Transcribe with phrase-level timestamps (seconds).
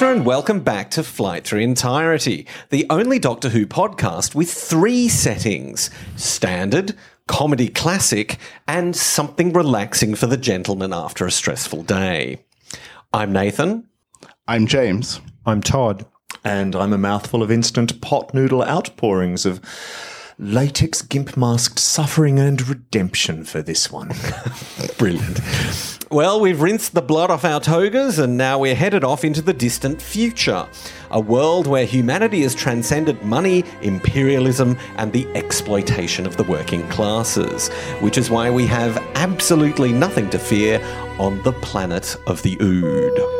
[0.00, 5.10] dear and welcome back to Flight Through Entirety, the only Doctor Who podcast with three
[5.10, 12.42] settings standard, comedy classic, and something relaxing for the gentleman after a stressful day.
[13.12, 13.88] I'm Nathan.
[14.48, 15.20] I'm James.
[15.44, 16.06] I'm Todd.
[16.44, 19.60] And I'm a mouthful of instant pot noodle outpourings of
[20.38, 24.12] latex gimp masked suffering and redemption for this one.
[24.96, 25.40] Brilliant.
[26.12, 29.52] Well, we've rinsed the blood off our togas and now we're headed off into the
[29.52, 30.66] distant future.
[31.12, 37.68] A world where humanity has transcended money, imperialism, and the exploitation of the working classes.
[38.00, 40.82] Which is why we have absolutely nothing to fear
[41.20, 43.39] on the planet of the Ood.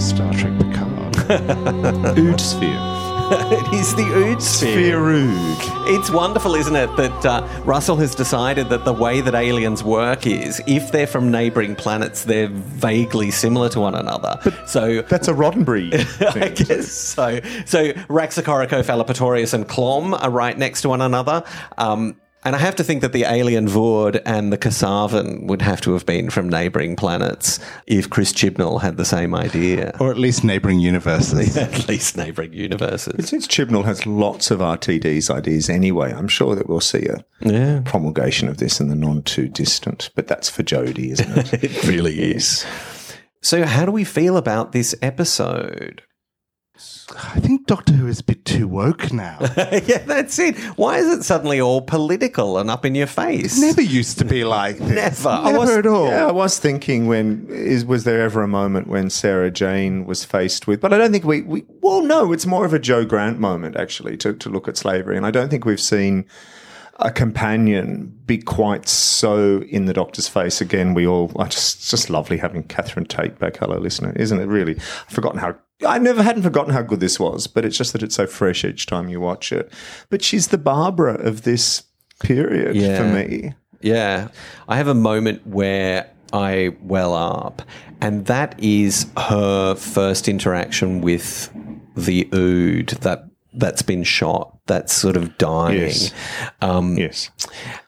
[0.00, 1.16] Star Trek Picard.
[2.18, 2.78] Ood sphere.
[3.32, 4.96] it is the Ood sphere.
[4.98, 5.96] Spherood.
[5.96, 10.26] It's wonderful, isn't it, that uh, Russell has decided that the way that aliens work
[10.26, 14.40] is if they're from neighbouring planets, they're vaguely similar to one another.
[14.66, 15.92] so That's a Roddenberry.
[16.42, 17.40] I guess so.
[17.66, 21.44] So Raxacorico, Fallopatorius, and Clom are right next to one another.
[21.78, 25.80] Um, and I have to think that the alien Vord and the Kasaavin would have
[25.82, 29.94] to have been from neighbouring planets if Chris Chibnall had the same idea.
[30.00, 31.56] or at least neighboring universes.
[31.56, 33.12] At least neighbouring universes.
[33.16, 37.24] But Since Chibnall has lots of RTD's ideas anyway, I'm sure that we'll see a
[37.40, 37.82] Yeah.
[37.84, 40.10] promulgation of this in the non too distant.
[40.14, 41.64] But that's for Jodie, isn't it?
[41.64, 42.64] It really is.
[43.42, 46.02] So, how do we feel about this episode?
[47.16, 49.38] I think Doctor Who is a bit too woke now.
[49.56, 50.56] yeah, that's it.
[50.76, 53.58] Why is it suddenly all political and up in your face?
[53.58, 55.24] It Never used to be like this.
[55.24, 55.28] Never.
[55.28, 56.06] I Never was, at all.
[56.06, 60.24] Yeah, I was thinking when is was there ever a moment when Sarah Jane was
[60.24, 63.04] faced with, but I don't think we, we well, no, it's more of a Jo
[63.04, 66.26] Grant moment actually to, to look at slavery, and I don't think we've seen
[67.00, 70.94] a companion be quite so in the Doctor's face again.
[70.94, 73.56] We all, I just, just lovely having Catherine Tate back.
[73.56, 74.46] Hello, listener, isn't it?
[74.46, 75.56] Really, I've forgotten how.
[75.86, 78.64] I never hadn't forgotten how good this was, but it's just that it's so fresh
[78.64, 79.72] each time you watch it.
[80.10, 81.84] But she's the Barbara of this
[82.20, 82.98] period Yeah.
[82.98, 83.54] for me.
[83.80, 84.28] Yeah.
[84.68, 87.62] I have a moment where I well up,
[88.00, 91.50] and that is her first interaction with
[91.96, 95.78] the Ood that that's been shot, that's sort of dying.
[95.80, 96.12] Yes.
[96.60, 97.30] Um, Yes.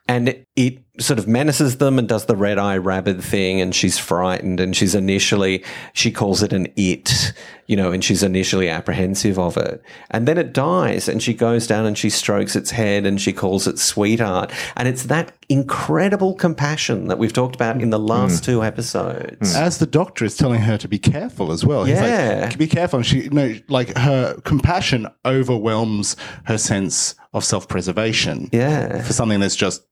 [0.08, 3.74] and it, it sort of menaces them and does the red eye rabbit thing and
[3.74, 7.32] she's frightened and she's initially she calls it an it
[7.66, 11.66] you know and she's initially apprehensive of it and then it dies and she goes
[11.66, 16.34] down and she strokes its head and she calls it sweetheart and it's that incredible
[16.34, 18.08] compassion that we've talked about in the mm.
[18.08, 18.46] last mm.
[18.46, 19.60] two episodes mm.
[19.60, 21.84] As the doctor is telling her to be careful as well.
[21.84, 22.40] He's Yeah.
[22.44, 22.98] like, be careful.
[22.98, 28.48] And she, no, like her compassion overwhelms her sense of self preservation.
[28.52, 29.02] Yeah.
[29.02, 29.82] For something that's just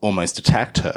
[0.00, 0.96] almost attacked her.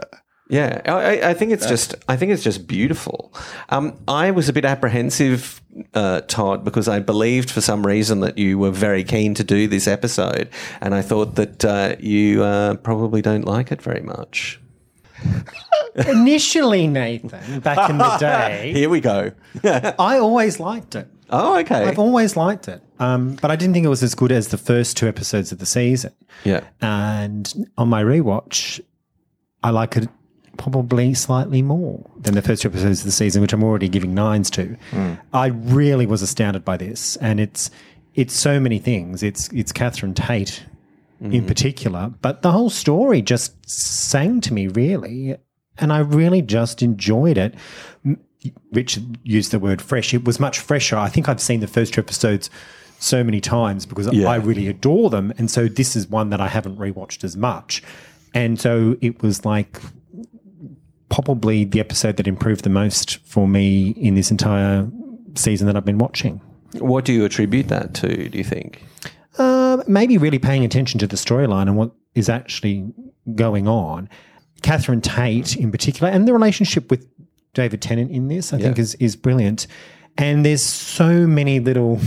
[0.50, 3.34] Yeah, I, I- I think it's just I think it's just beautiful.
[3.70, 5.62] Um, I was a bit apprehensive,
[5.94, 9.68] uh, Todd, because I believed for some reason that you were very keen to do
[9.70, 10.50] this episode,
[10.82, 14.60] and I thought that uh, you uh, probably don't like it very much.
[15.96, 19.32] Initially, Nathan, back in the day, Here we go.
[19.64, 21.08] I always liked it.
[21.30, 21.84] oh, okay.
[21.86, 22.82] I've always liked it.
[23.02, 25.58] Um, but I didn't think it was as good as the first two episodes of
[25.58, 26.14] the season.
[26.44, 28.80] yeah, And on my rewatch,
[29.64, 30.08] I like it
[30.58, 34.14] probably slightly more than the first two episodes of the season, which I'm already giving
[34.14, 34.78] nines to.
[35.34, 37.72] I really was astounded by this, and it's
[38.14, 39.24] it's so many things.
[39.24, 40.64] It's it's Catherine Tate
[41.24, 45.36] in particular, but the whole story just sang to me really,
[45.78, 47.54] and I really just enjoyed it.
[48.72, 50.14] Richard used the word fresh.
[50.16, 50.98] It was much fresher.
[50.98, 52.50] I think I've seen the first two episodes
[53.02, 54.30] so many times because Yeah.
[54.30, 57.82] I really adore them, and so this is one that I haven't rewatched as much.
[58.34, 59.80] And so it was like
[61.10, 64.88] probably the episode that improved the most for me in this entire
[65.36, 66.40] season that I've been watching.
[66.80, 68.30] what do you attribute that to?
[68.30, 68.82] Do you think?
[69.38, 72.94] Uh, maybe really paying attention to the storyline and what is actually
[73.36, 74.08] going on.
[74.62, 77.06] Catherine Tate, in particular, and the relationship with
[77.54, 79.68] David Tennant in this, I think, is is brilliant.
[80.18, 82.00] And there's so many little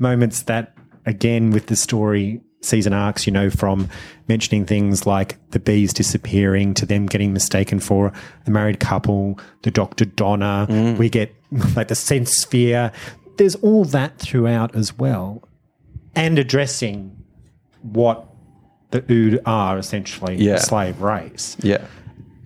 [0.00, 0.74] moments that,
[1.06, 3.88] again, with the story season arcs, you know, from
[4.28, 8.12] mentioning things like the bees disappearing to them getting mistaken for
[8.44, 10.04] the married couple, the Dr.
[10.04, 10.98] Donna, mm.
[10.98, 11.34] we get
[11.76, 12.92] like the sense sphere.
[13.36, 15.42] There's all that throughout as well.
[16.14, 17.16] And addressing
[17.82, 18.26] what
[18.90, 20.54] the Ood are essentially Yeah.
[20.54, 21.84] a slave race Yeah,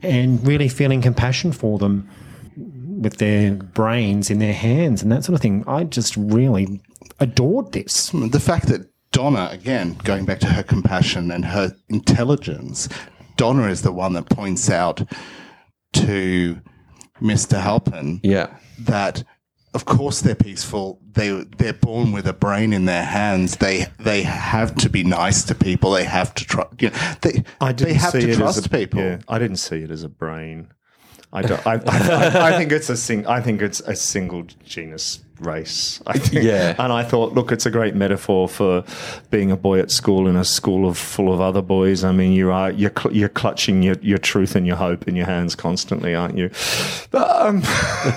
[0.03, 2.09] and really feeling compassion for them
[2.57, 5.65] with their brains in their hands and that sort of thing.
[5.67, 6.81] I just really
[7.21, 8.11] adored this.
[8.11, 12.89] The fact that Donna, again, going back to her compassion and her intelligence,
[13.37, 15.03] Donna is the one that points out
[15.95, 16.61] to
[17.21, 17.61] Mr.
[17.61, 18.57] Halpen Yeah.
[18.81, 19.23] that
[19.73, 21.01] of course they're peaceful.
[21.13, 23.57] They they're born with a brain in their hands.
[23.57, 25.91] They they have to be nice to people.
[25.91, 26.81] They have to trust.
[26.81, 29.01] You know, they I didn't they have see to it trust as a, people.
[29.01, 30.69] Yeah, I didn't see it as a brain.
[31.33, 35.25] I, don't, I, I, I think it's a sing, I think it's a single genus
[35.41, 36.01] race.
[36.07, 36.45] I think.
[36.45, 36.75] Yeah.
[36.79, 38.85] And I thought, look, it's a great metaphor for
[39.31, 42.05] being a boy at school in a school of full of other boys.
[42.05, 45.17] I mean, you are you're cl- you're clutching your, your truth and your hope in
[45.17, 46.51] your hands constantly, aren't you?
[47.11, 47.63] But um,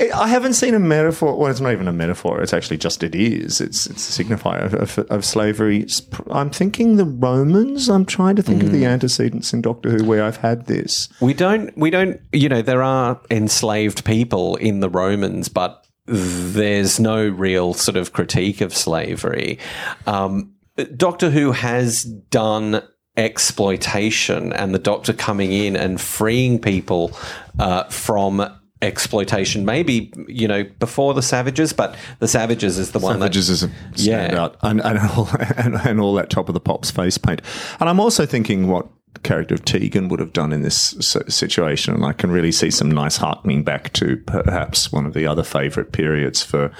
[0.00, 1.36] it- I haven't seen a metaphor.
[1.36, 2.42] Well, it's not even a metaphor.
[2.42, 3.60] It's actually just it is.
[3.60, 5.86] It's it's a signifier of, of, of slavery.
[6.30, 7.88] I'm thinking the Romans.
[7.88, 11.08] I'm trying to think of the antecedents in Doctor Who where I've had this.
[11.20, 17.00] We don't, we don't, you know, there are enslaved people in the Romans, but there's
[17.00, 19.58] no real sort of critique of slavery.
[20.06, 20.52] Um,
[20.96, 22.82] Doctor Who has done
[23.16, 27.12] exploitation and the Doctor coming in and freeing people
[27.58, 28.42] uh, from
[28.80, 33.48] exploitation maybe you know before the savages but the savages is the one that Savages
[33.48, 34.48] is a Yeah.
[34.62, 37.42] and, and, all, and, and all that top of the pops face paint.
[37.78, 38.88] And I'm also thinking what
[39.20, 40.94] character of Tegan would have done in this
[41.28, 45.26] situation, and I can really see some nice harkening back to perhaps one of the
[45.26, 46.72] other favourite periods for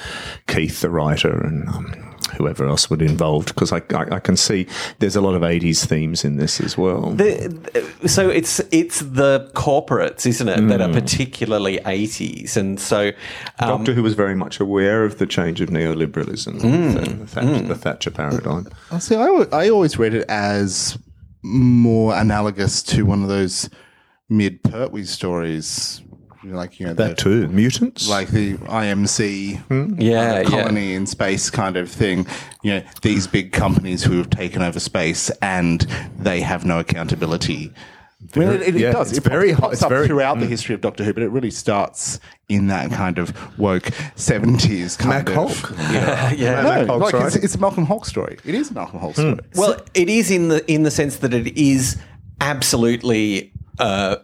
[0.47, 4.37] Keith, the writer, and um, whoever else would be involved, because I, I, I can
[4.37, 4.67] see
[4.99, 7.11] there's a lot of 80s themes in this as well.
[7.11, 13.09] The, so it's it's the corporates, isn't it, that are particularly eighties, and so
[13.59, 17.63] um, Doctor Who was very much aware of the change of neoliberalism, the, the, Thatcher,
[17.63, 18.69] the Thatcher paradigm.
[18.99, 19.15] See.
[19.15, 20.99] I, I always read it as
[21.43, 23.69] more analogous to one of those
[24.29, 26.03] mid Pertwee stories,
[26.45, 27.49] like you know, That the, too.
[27.49, 28.09] Mutants?
[28.09, 30.01] like the IMC hmm?
[30.01, 32.27] yeah, yeah, colony in space kind of thing.
[32.63, 35.81] You know, these big companies who have taken over space and
[36.19, 37.73] they have no accountability.
[38.35, 39.09] I mean, it, it yeah, does.
[39.11, 41.13] it's it very very hot- pops it's up very- throughout the history of Doctor Who,
[41.13, 45.35] but it really starts in that kind of woke seventies kind Mac of.
[45.53, 45.77] Hulke.
[45.93, 46.63] Yeah, yeah.
[46.63, 48.39] Mac no, Hulke's like it's, it's a Malcolm Hulke story.
[48.45, 49.39] It is a Malcolm Hulke story.
[49.57, 51.97] Well, it is in the in the sense that it is
[52.41, 54.17] absolutely uh,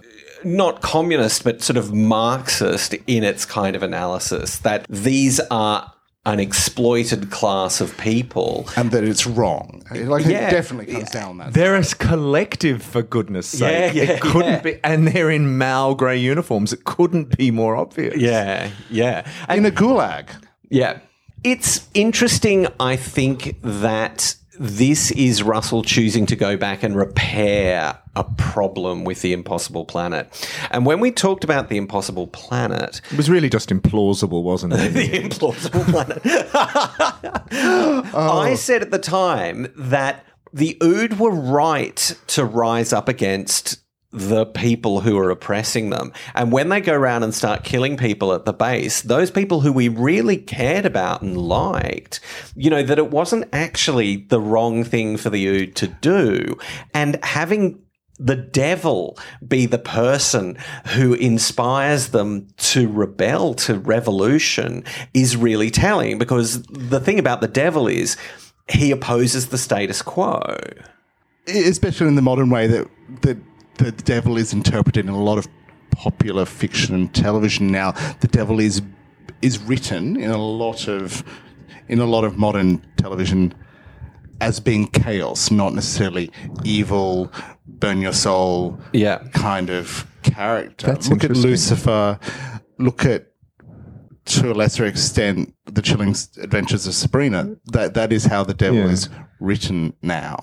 [0.44, 4.58] not communist, but sort of Marxist in its kind of analysis.
[4.58, 5.92] That these are
[6.32, 8.68] an exploited class of people.
[8.76, 9.82] and that it's wrong.
[9.90, 10.48] Like Yeah.
[10.48, 11.54] it definitely comes down that.
[11.54, 13.94] They're a collective, for goodness sake.
[13.94, 14.60] Yeah, yeah, it couldn't yeah.
[14.60, 16.72] be, and they're in mal grey uniforms.
[16.72, 18.16] It couldn't be more obvious.
[18.16, 20.26] Yeah, yeah, and in a gulag.
[20.70, 20.98] Yeah.
[21.44, 28.24] It's interesting, I think, that this is Russell choosing to go back and repair a
[28.24, 30.48] problem with the impossible planet.
[30.70, 34.88] And when we talked about the impossible planet, It was really just implausible, wasn't it?
[34.92, 36.20] the implausible planet,
[38.14, 43.78] I said at the time that the Ood were right to rise up against
[44.10, 46.12] the people who are oppressing them.
[46.34, 49.72] And when they go around and start killing people at the base, those people who
[49.72, 52.20] we really cared about and liked,
[52.56, 56.56] you know, that it wasn't actually the wrong thing for the Ood to do.
[56.94, 57.82] And having
[58.18, 60.56] the devil be the person
[60.94, 64.84] who inspires them to rebel to revolution
[65.14, 68.16] is really telling because the thing about the devil is
[68.68, 70.42] he opposes the status quo.
[71.46, 72.88] especially in the modern way that
[73.22, 73.38] the
[73.78, 75.48] the devil is interpreted in a lot of
[75.90, 77.92] popular fiction and television now.
[78.20, 78.82] The devil is
[79.42, 81.22] is written in a lot of
[81.88, 83.54] in a lot of modern television
[84.40, 86.30] as being chaos, not necessarily
[86.64, 87.32] evil,
[87.66, 89.18] burn your soul Yeah.
[89.32, 90.86] kind of character.
[90.86, 91.36] That's look at.
[91.36, 92.18] Lucifer.
[92.78, 93.26] Look at
[94.28, 97.56] to a lesser extent the chilling adventures of Sabrina.
[97.66, 98.88] That that is how the devil Yeah.
[98.90, 99.08] is
[99.40, 100.36] written now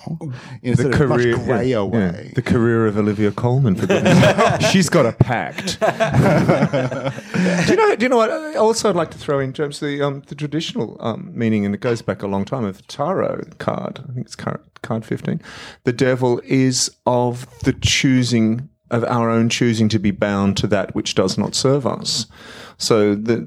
[0.62, 2.32] in a sort of much grayer yeah, way.
[2.34, 3.74] the career of Olivia Colman.
[3.76, 5.78] For goodness she's got a pact.
[7.66, 7.96] do you know?
[7.96, 8.56] Do you know what?
[8.56, 11.74] Also, I'd like to throw in terms of the um, the traditional um, meaning, and
[11.74, 14.00] it goes back a long time of the tarot card.
[14.08, 15.40] I think it's card, card fifteen.
[15.84, 20.94] The devil is of the choosing of our own choosing to be bound to that
[20.94, 22.26] which does not serve us.
[22.78, 23.38] So the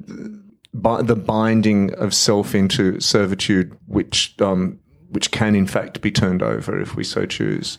[0.74, 4.79] the binding of self into servitude, which um,
[5.10, 7.77] which can in fact be turned over if we so choose.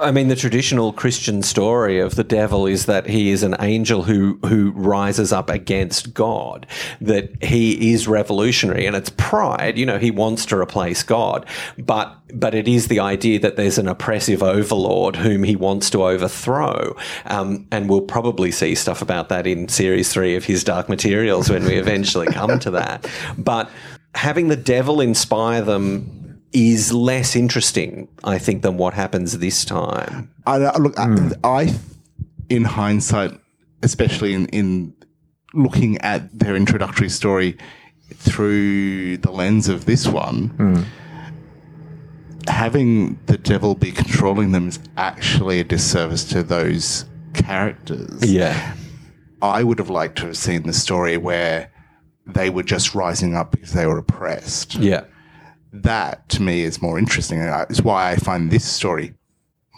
[0.00, 4.02] I mean, the traditional Christian story of the devil is that he is an angel
[4.02, 6.66] who who rises up against God.
[7.00, 9.78] That he is revolutionary, and it's pride.
[9.78, 11.46] You know, he wants to replace God,
[11.78, 16.04] but but it is the idea that there's an oppressive overlord whom he wants to
[16.04, 16.96] overthrow.
[17.26, 21.48] Um, and we'll probably see stuff about that in series three of his Dark Materials
[21.50, 23.08] when we eventually come to that.
[23.38, 23.70] But
[24.14, 26.23] having the devil inspire them
[26.54, 30.32] is less interesting, I think, than what happens this time.
[30.46, 31.28] I, I- look, I, hmm.
[31.42, 31.74] I,
[32.48, 33.32] in hindsight,
[33.82, 34.94] especially in, in
[35.52, 37.58] looking at their introductory story
[38.14, 40.82] through the lens of this one, hmm.
[42.48, 48.24] having the devil be controlling them is actually a disservice to those characters.
[48.24, 48.74] Yeah.
[49.42, 51.70] I would have liked to have seen the story where
[52.26, 54.76] they were just rising up because they were oppressed.
[54.76, 55.04] Yeah.
[55.82, 57.40] That to me is more interesting.
[57.40, 59.14] It's why I find this story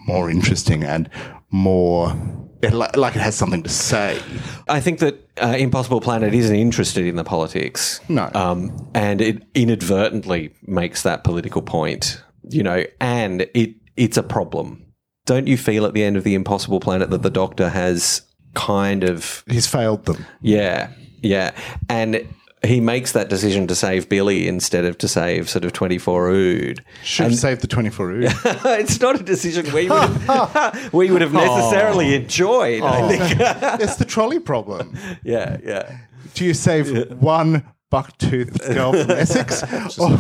[0.06, 1.10] more interesting and
[1.50, 2.14] more
[2.62, 4.20] it, like it has something to say.
[4.68, 8.00] I think that uh, Impossible Planet isn't interested in the politics.
[8.08, 8.30] No.
[8.34, 14.86] Um, and it inadvertently makes that political point, you know, and it it's a problem.
[15.26, 18.22] Don't you feel at the end of the Impossible Planet that the Doctor has
[18.54, 20.24] kind of He's failed them.
[20.40, 20.90] Yeah,
[21.22, 21.52] yeah.
[21.88, 22.26] And
[22.66, 26.84] he makes that decision to save Billy instead of to save sort of 24 Ood.
[27.02, 28.24] Should have saved the 24 Ood.
[28.44, 33.80] it's not a decision we would have, we would have necessarily enjoyed, I think.
[33.80, 34.96] it's the trolley problem.
[35.24, 35.98] yeah, yeah.
[36.34, 39.62] Do you save one buck-toothed girl from Essex
[39.98, 40.12] or,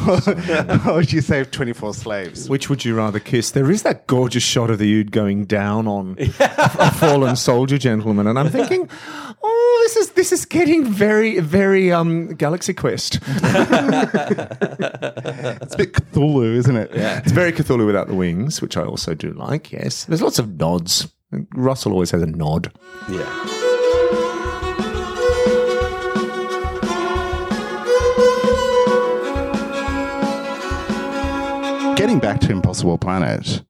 [0.90, 2.48] or do you save 24 slaves?
[2.48, 3.50] Which would you rather kiss?
[3.50, 8.28] There is that gorgeous shot of the Ood going down on a fallen soldier gentleman,
[8.28, 8.88] and I'm thinking,
[9.42, 9.55] oh,
[10.16, 13.20] this is getting very very um Galaxy Quest.
[15.58, 16.90] It's a bit Cthulhu, isn't it?
[16.94, 17.18] Yeah.
[17.18, 19.72] It's very Cthulhu without the wings, which I also do like.
[19.72, 21.08] Yes, there's lots of nods.
[21.54, 22.72] Russell always has a nod.
[23.10, 23.24] Yeah.
[31.96, 33.62] Getting back to Impossible Planet,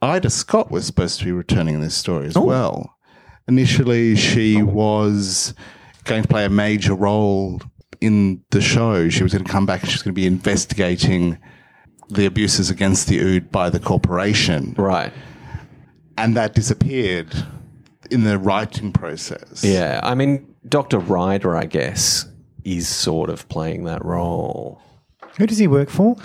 [0.00, 2.96] Ida Scott was supposed to be returning in this story as well.
[3.48, 5.54] Initially, she was
[6.04, 7.60] going to play a major role
[8.00, 9.08] in the show.
[9.08, 11.38] She was going to come back and she was going to be investigating
[12.08, 14.74] the abuses against the Ood by the corporation.
[14.76, 15.12] Right.
[16.16, 17.34] And that disappeared
[18.10, 19.64] in the writing process.
[19.64, 20.00] Yeah.
[20.02, 20.98] I mean, Dr.
[20.98, 22.26] Ryder, I guess,
[22.64, 24.80] is sort of playing that role.
[25.38, 26.16] Who does he work for?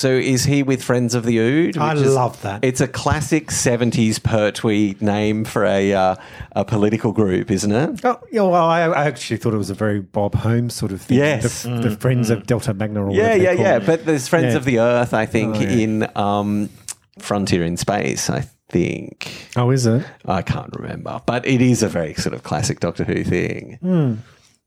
[0.00, 1.76] So is he with Friends of the Ood?
[1.76, 2.64] I which is- love that.
[2.64, 6.16] It's a classic 70s Pertwee name for a, uh,
[6.52, 8.00] a political group, isn't it?
[8.02, 11.02] Oh, yeah, well, I, I actually thought it was a very Bob Holmes sort of
[11.02, 11.18] thing.
[11.18, 11.64] Yes.
[11.64, 13.04] The, the Friends of Delta Magna.
[13.04, 13.72] Or Yeah, yeah, they're yeah.
[13.76, 13.86] called.
[13.86, 14.56] But there's Friends Yeah.
[14.56, 15.68] of the Earth, I think, Oh, yeah.
[15.68, 16.70] in um,
[17.18, 19.48] Frontier in Space, I think.
[19.56, 20.06] Oh, is it?
[20.24, 21.20] I can't remember.
[21.26, 23.76] But it is a very sort of classic Doctor Who thing.
[23.82, 24.14] Hmm.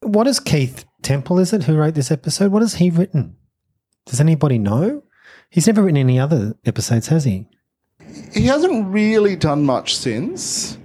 [0.02, 2.52] What is Keith Temple, is it, who wrote this episode?
[2.52, 3.36] What has he written?
[4.06, 5.02] Does anybody know?
[5.54, 7.46] He's never written any other episodes, has he?
[8.34, 10.80] He hasn't really done much since.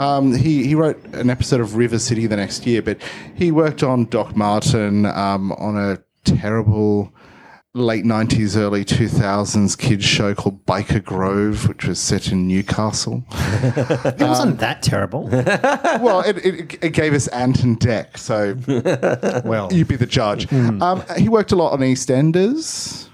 [0.00, 3.00] Um, he, he wrote an episode of River City the next year, but
[3.36, 7.14] he worked on Doc Martin um, on a terrible
[7.74, 13.22] late 90s, early 2000s kids show called Byker Grove, which was set in Newcastle.
[13.32, 15.28] It wasn't that terrible.
[15.28, 18.56] well, it, it, it gave us Ant and Dec, so
[19.48, 20.52] well, you'd be the judge.
[20.52, 23.08] Um, he worked a lot on EastEnders,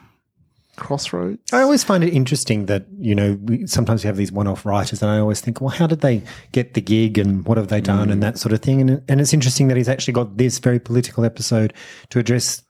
[0.84, 1.52] Crossroads.
[1.52, 5.02] I always find it interesting that you know we, sometimes we have these one-off writers,
[5.02, 6.22] and I always think, well, how did they
[6.52, 8.26] get the gig, and what have they done, and mm.
[8.26, 8.80] that sort of thing.
[8.80, 11.72] And and it's interesting that he's actually got this very political episode
[12.10, 12.62] to address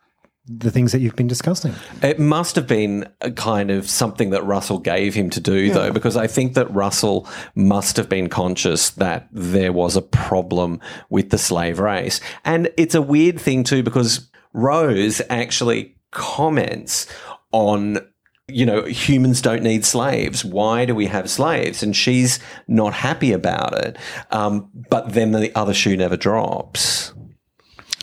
[0.46, 1.74] the things that you've been discussing.
[2.02, 5.90] It must have been a kind of something that Russell gave him to do, though,
[5.90, 11.30] because I think that Russell must have been conscious that there was a problem with
[11.30, 12.20] the slave race.
[12.44, 17.06] And it's a weird thing, too, because Rose actually comments
[17.54, 17.98] on.
[18.46, 20.44] You know, humans don't need slaves.
[20.44, 21.82] Why do we have slaves?
[21.82, 23.96] And she's not happy about it.
[24.30, 27.14] Um, but then the other shoe never drops.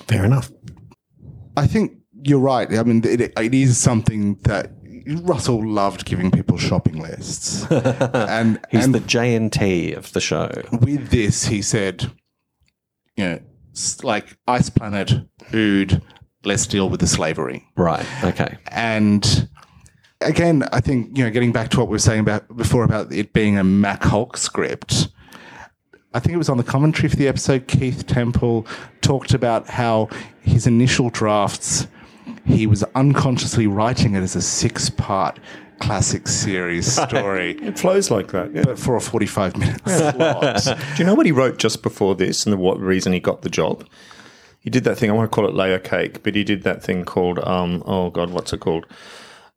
[0.07, 0.49] Fair enough.
[1.55, 1.91] I think
[2.23, 2.73] you're right.
[2.73, 4.71] I mean, it, it is something that
[5.05, 10.49] Russell loved giving people shopping lists, and He's and the JNT of the show.
[10.71, 12.11] with this, he said,
[13.15, 13.39] you know,
[14.03, 15.11] like Ice Planet,
[15.53, 16.01] Ood,
[16.43, 17.67] let's deal with the slavery.
[17.75, 18.05] Right.
[18.23, 18.57] Okay.
[18.67, 19.49] And
[20.21, 23.11] again, I think you know, getting back to what we were saying about before about
[23.11, 25.09] it being a Mac Hulke script.
[26.13, 27.67] I think it was on the commentary for the episode.
[27.67, 28.67] Keith Temple
[28.99, 30.09] talked about how
[30.41, 31.87] his initial drafts,
[32.45, 35.39] he was unconsciously writing it as a six-part
[35.79, 38.53] classic series story, It flows like that.
[38.53, 38.63] Yeah.
[38.65, 40.63] but for a 45 minute slot.
[40.65, 43.41] Do you know what he wrote just before this and the, what reason he got
[43.41, 43.87] the job?
[44.61, 45.09] He did that thing.
[45.09, 48.09] I want to call it layer cake, but he did that thing called um, oh
[48.09, 48.85] god, what's it called?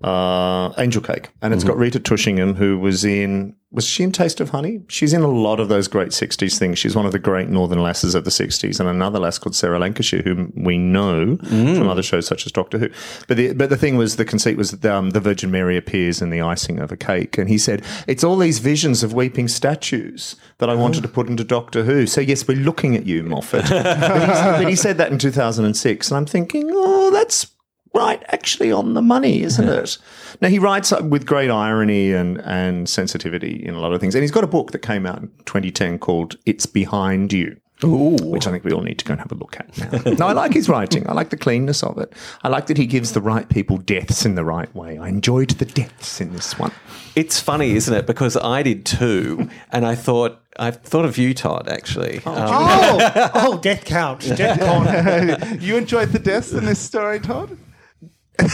[0.04, 4.38] Uh, Angel Cake, and it's got Rita Tushingham, who was in was she in Taste
[4.38, 4.82] of Honey?
[4.86, 6.78] She's in a lot of those great '60s things.
[6.78, 9.78] She's one of the great Northern lasses of the '60s, and another lass called Sarah
[9.78, 12.90] Lancashire, whom we know from other shows such as Doctor Who.
[13.28, 16.20] But the but the thing was, the conceit was that um, the Virgin Mary appears
[16.20, 19.48] in the icing of a cake, and he said it's all these visions of weeping
[19.48, 22.06] statues that I wanted to put into Doctor Who.
[22.06, 23.64] So yes, we're looking at you, Moffat.
[23.70, 27.53] but, he, but he said that in 2006, and I'm thinking, oh, that's
[27.94, 29.98] right actually on the money, isn't it?
[30.40, 34.22] Now he writes with great irony and and sensitivity in a lot of things, and
[34.22, 38.50] he's got a book that came out in 2010 called "It's Behind You." Which I
[38.50, 40.12] think we all need to go and have a look at now.
[40.18, 41.06] no, I like his writing.
[41.08, 42.12] I like the cleanness of it.
[42.42, 44.96] I like that he gives the right people deaths in the right way.
[44.96, 46.72] I enjoyed the deaths in this one.
[47.14, 48.06] It's funny, isn't it?
[48.06, 51.68] Because I did too, and I thought I thought of you, Todd.
[51.68, 54.60] Actually, Um, Oh, oh, death couch, death
[55.50, 55.58] con.
[55.60, 57.58] you enjoyed the deaths in this story, Todd?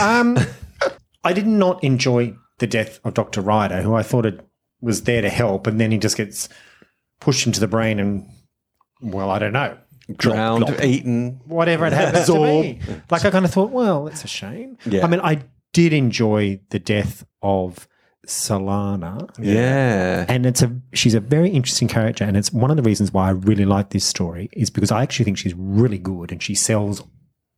[0.01, 0.39] Um,
[1.25, 4.41] I did not enjoy the death of Doctor Ryder, who I thought it
[4.81, 6.49] was there to help, and then he just gets
[7.21, 8.27] pushed into the brain, and
[9.03, 9.77] well, I don't know,
[10.17, 11.41] drowned, eaten.
[11.47, 12.81] whatever it happens to be.
[13.11, 14.79] Like I kind of thought, well, it's a shame.
[14.87, 15.05] Yeah.
[15.05, 17.87] I mean, I did enjoy the death of
[18.27, 19.31] Solana.
[19.39, 20.27] Yeah.
[20.29, 23.29] And it's a she's a very interesting character, and it's one of the reasons why
[23.29, 26.55] I really like this story is because I actually think she's really good, and she
[26.55, 27.03] sells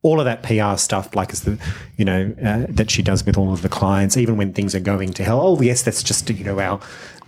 [0.03, 1.57] all of that PR stuff, like as the
[1.97, 4.79] you know uh, that she does with all of the clients, even when things are
[4.79, 5.41] going to hell.
[5.41, 6.79] Oh yes, that's just you know our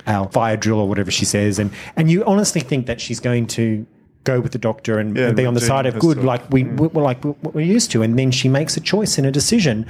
[0.06, 3.46] our fire drill or whatever she says, and and you honestly think that she's going
[3.48, 3.84] to
[4.24, 6.26] go with the doctor and, Yeah, and be on the side of good, story.
[6.26, 9.26] like we we're like what we're used to, and then she makes a choice and
[9.26, 9.86] a decision.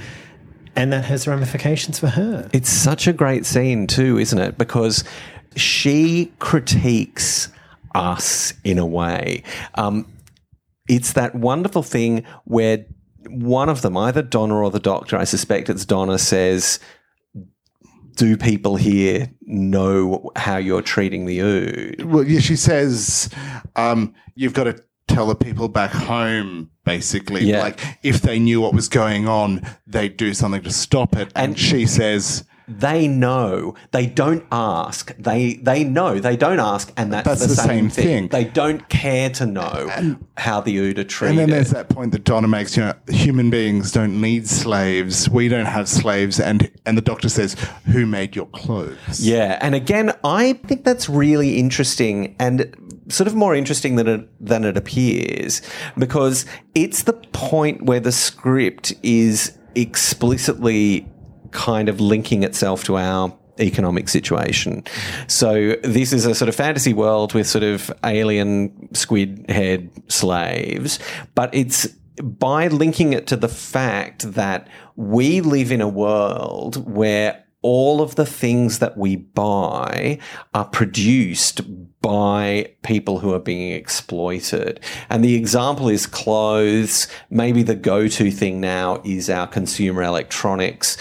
[0.75, 2.47] And that has ramifications for her.
[2.53, 4.59] It's such a great scene too, isn't it?
[4.59, 5.03] Because
[5.55, 7.47] she critiques
[7.95, 9.41] us in a way.
[9.73, 10.05] Um,
[10.87, 12.85] it's that wonderful thing where
[13.29, 16.79] one of them, either Donna or the Doctor, I suspect it's Donna, says,
[18.15, 23.29] "Do people here know how you're treating the Ood?" Well, yeah, she says
[23.75, 27.45] um, you've got to tell the people back home, basically.
[27.45, 27.59] Yeah.
[27.61, 31.31] Like, if they knew what was going on, they'd do something to stop it.
[31.35, 33.75] And, And- she says, They know.
[33.91, 35.15] They don't ask.
[35.17, 36.19] They they know.
[36.19, 38.05] They don't ask, and that's, That's the, the same, same thing.
[38.05, 38.27] thing.
[38.27, 41.31] They don't care to know how the Ood are treated.
[41.31, 45.29] and then there's that point that Donna makes, you know, human beings don't need slaves.
[45.29, 46.39] We don't have slaves.
[46.39, 49.19] And, and the doctor says, who made your clothes?
[49.25, 52.75] Yeah, and again, I think that's really interesting and
[53.09, 55.61] sort of more interesting than it than it appears
[55.97, 61.07] because it's the point where the script is explicitly
[61.57, 64.83] kind of linking itself to our economic situation.
[65.27, 70.99] So this is a sort of fantasy world with sort of alien squid head slaves,
[71.33, 71.87] but it's
[72.21, 78.15] by linking it to the fact that we live in a world where all of
[78.15, 80.19] the things that we buy
[80.53, 81.61] are produced
[82.01, 84.79] by people who are being exploited.
[85.09, 87.07] And the example is clothes.
[87.29, 90.97] Maybe the go-to thing now is our consumer electronics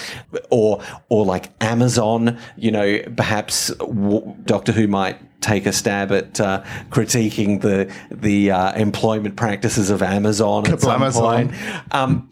[0.50, 6.40] or, or like Amazon, you know, perhaps w- Doctor Who might take a stab at
[6.40, 11.52] uh, critiquing the, the uh, employment practices of Amazon at some point.
[11.92, 12.30] Um,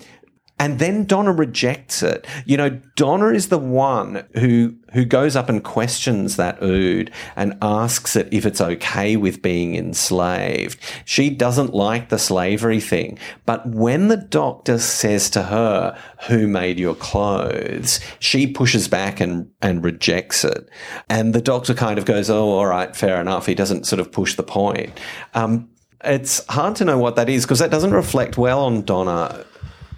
[0.65, 2.27] and then Donna rejects it.
[2.47, 7.59] You know, Donna is the one who who goes up and questions that Ood and
[7.61, 10.79] asks it if it's okay with being enslaved.
[11.05, 15.99] She doesn't like the slavery thing, but when the doctor says to her,
[16.29, 20.71] "Who made your clothes?" she pushes back and and rejects it.
[21.11, 24.11] And the doctor kind of goes, "Oh, all right, fair enough." He doesn't sort of
[24.11, 24.99] push the point.
[25.35, 25.69] Um,
[26.03, 29.45] it's hard to know what that is because that doesn't reflect well on Donna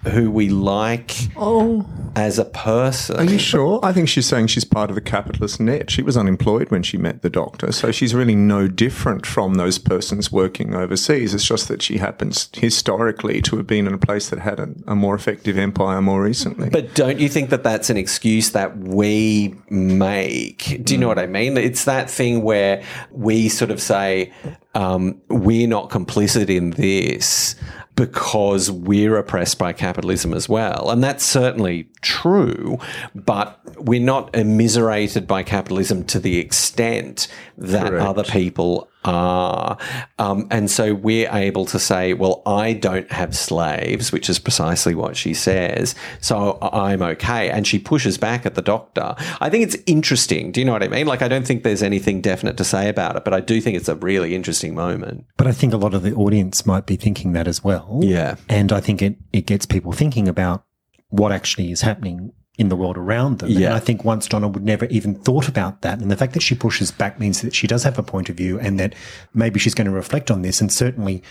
[0.09, 3.17] who we like Oh, as a person.
[3.17, 3.79] Are you sure?
[3.83, 5.91] I think she's saying she's part of the capitalist net.
[5.91, 9.77] She was unemployed when she met the doctor, so she's really no different from those
[9.77, 11.33] persons working overseas.
[11.33, 14.69] It's just that she happens historically to have been in a place that had a,
[14.87, 16.69] a more effective empire more recently.
[16.69, 20.81] But don't you think that that's an excuse that we make?
[20.83, 21.57] Do you know what I mean?
[21.57, 24.31] It's that thing where we sort of say,
[24.75, 27.55] um, we're not complicit in this
[27.97, 30.91] because we're oppressed by capitalism as well.
[30.91, 32.77] And that's certainly true,
[33.15, 38.05] but we're not immiserated by capitalism to the extent that Correct.
[38.05, 39.77] other people are.
[40.19, 44.95] Um, and so we're able to say, well, I don't have slaves, which is precisely
[44.95, 45.95] what she says.
[46.21, 47.49] So I'm okay.
[47.49, 49.15] And she pushes back at the doctor.
[49.41, 50.51] I think it's interesting.
[50.51, 51.07] Do you know what I mean?
[51.07, 53.77] Like, I don't think there's anything definite to say about it, but I do think
[53.77, 55.25] it's a really interesting moment.
[55.37, 57.99] But I think a lot of the audience might be thinking that as well.
[58.03, 58.35] Yeah.
[58.49, 60.65] And I think it, it gets people thinking about
[61.09, 63.49] what actually is happening in the world around them.
[63.49, 63.67] Yeah.
[63.67, 65.99] And I think once Donna would never even thought about that.
[65.99, 68.35] And the fact that she pushes back means that she does have a point of
[68.35, 68.95] view and that
[69.33, 71.21] maybe she's going to reflect on this and certainly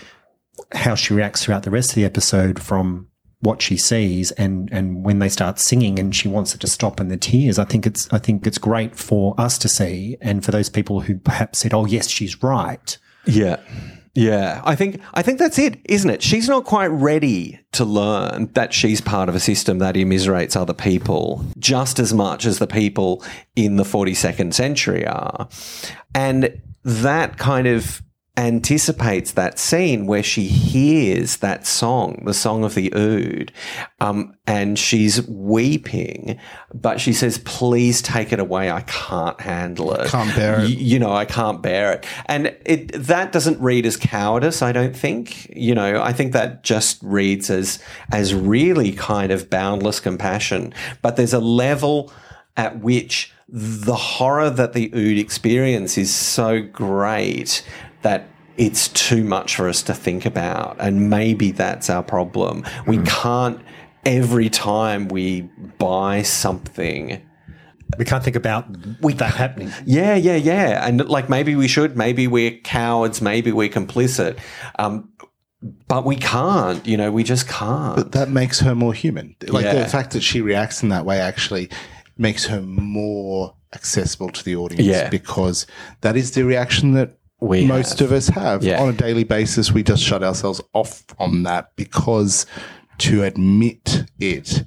[0.71, 3.07] how she reacts throughout the rest of the episode from
[3.41, 6.99] what she sees and and when they start singing and she wants it to stop
[6.99, 10.43] and the tears I think it's I think it's great for us to see and
[10.43, 13.57] for those people who perhaps said oh yes she's right Yeah.
[14.17, 16.23] Yeah, I think I think that's it, isn't it?
[16.23, 20.73] She's not quite ready to learn that she's part of a system that immiserates other
[20.73, 23.23] people just as much as the people
[23.55, 25.47] in the 42nd century are.
[26.15, 28.01] And that kind of
[28.37, 33.51] anticipates that scene where she hears that song, the song of the ood,
[33.99, 36.39] um, and she's weeping,
[36.73, 38.69] but she says, "Please take it away.
[38.69, 40.07] I can't handle it.
[40.09, 43.87] Can't bear it." Y- you know, I can't bear it." And it that doesn't read
[43.87, 44.61] as cowardice.
[44.61, 45.51] I don't think.
[45.55, 47.79] You know, I think that just reads as
[48.11, 50.73] as really kind of boundless compassion.
[51.01, 52.11] But there's a level
[52.55, 57.63] at which the horror that the Ood experience is so great
[58.01, 60.77] that it's too much for us to think about.
[60.79, 62.65] And maybe that's our problem.
[62.87, 63.59] We can't,
[64.05, 65.41] every time we
[65.77, 67.21] buy something,
[67.97, 68.65] we can't think about
[69.01, 70.85] that happening yeah, yeah, yeah.
[70.85, 74.37] And like maybe we should, maybe we're cowards, maybe we're complicit.
[74.77, 75.09] Um,
[75.87, 77.95] but we can't, you know, we just can't.
[77.95, 79.35] But that makes her more human.
[79.47, 79.73] Like Yeah.
[79.75, 81.69] the fact that she reacts in that way actually
[82.17, 85.09] makes her more accessible to the audience Yeah.
[85.09, 85.65] because
[86.01, 88.11] that is the reaction that We most have.
[88.11, 88.81] of us have Yeah.
[88.81, 89.71] on a daily basis.
[89.71, 92.45] We just shut ourselves off from that because
[92.99, 94.65] to admit it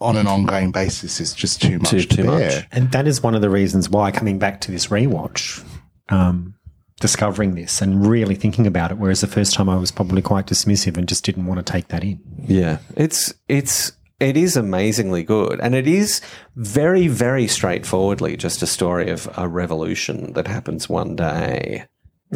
[0.00, 2.50] on an ongoing basis is just too much Too- to too bear.
[2.56, 2.66] much.
[2.70, 5.60] And that is one of the reasons why coming back to this rewatch,
[6.08, 6.54] um,
[7.00, 10.46] discovering this and really thinking about it, whereas the first time I was probably quite
[10.46, 12.20] dismissive and just didn't want to take that in.
[12.46, 16.20] Yeah, it's it's it is amazingly good, and it is
[16.56, 21.86] very very straightforwardly just a story of a revolution that happens one day.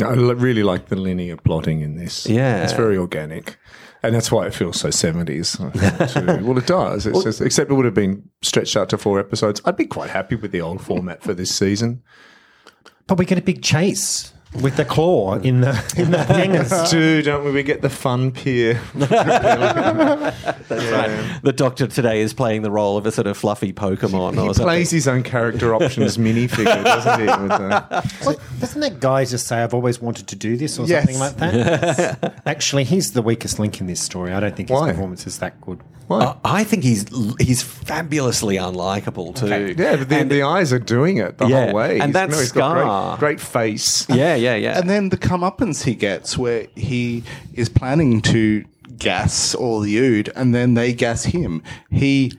[0.01, 2.27] I really like the linear plotting in this.
[2.27, 2.63] Yeah.
[2.63, 3.59] It's very organic.
[4.03, 5.59] And that's why it feels so 70s.
[6.13, 6.45] too.
[6.47, 7.07] well, it does.
[7.07, 9.61] It's just, except it would have been stretched out to four episodes.
[9.65, 12.03] I'd be quite happy with the old format for this season.
[13.07, 16.91] But we get a big chase with the claw in the in the hangers.
[16.91, 17.53] Do, don't we?
[17.53, 18.81] We get the fun pier.
[21.43, 24.47] The Doctor today is playing the role of a sort of fluffy Pokemon or He
[24.49, 24.65] something.
[24.65, 27.27] plays his own character options minifigure, doesn't he?
[27.27, 30.87] With, uh, Well, doesn't that guy just say, I've always wanted to do this or
[30.87, 31.05] Yes.
[31.05, 32.43] something like that?
[32.47, 34.33] Actually, he's the weakest link in this story.
[34.33, 34.91] I don't think his Why?
[34.93, 35.81] performance is that good.
[36.21, 37.07] Uh, I think he's
[37.41, 39.75] he's fabulously unlikable too.
[39.81, 42.01] yeah, but the, the eyes are doing it the Yeah, whole way.
[42.01, 43.17] and He's- that no, he's scar.
[43.19, 44.07] great, great face.
[44.11, 44.79] yeah, yeah, yeah.
[44.79, 47.23] And then the comeuppance he gets where he
[47.55, 48.65] is planning to
[48.99, 51.63] gas all the ood and then they gas him.
[51.91, 52.33] He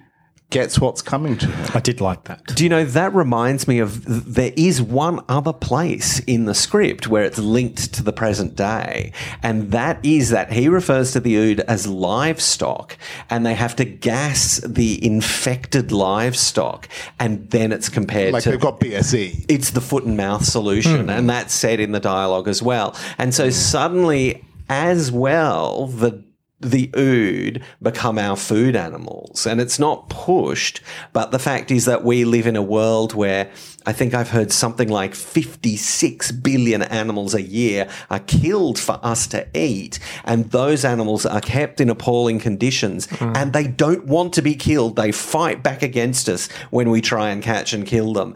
[0.53, 1.71] gets what's coming to him.
[1.73, 2.45] I did like that.
[2.45, 7.07] Do you know that reminds me of there is one other place in the script
[7.07, 9.11] where it's linked to the present day,
[9.41, 12.97] and that is that he refers to the ood as livestock,
[13.29, 16.87] and they have to gas the infected livestock,
[17.19, 19.45] and then it's compared Like to they've got BSE.
[19.49, 21.09] it's the foot and mouth solution, hmm.
[21.09, 22.95] and that's said in the dialogue as well.
[23.17, 26.23] And so suddenly, as well, the
[26.63, 30.82] the ood become our food animals, and it's not pushed.
[31.12, 33.52] But the fact is that we live in a world where
[33.86, 39.28] I think I've heard something like 56 billion animals a year are killed for us
[39.28, 43.36] to eat, and those animals are kept in appalling conditions, mm.
[43.36, 44.95] and they don't want to be killed.
[44.95, 48.36] They fight back against us when we try and catch and kill them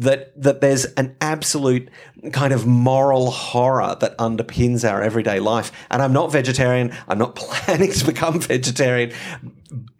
[0.00, 1.88] that that there's an absolute
[2.32, 5.72] kind of moral horror that underpins our everyday life.
[5.90, 6.92] And I'm not vegetarian.
[7.08, 9.12] I'm not planning to become vegetarian.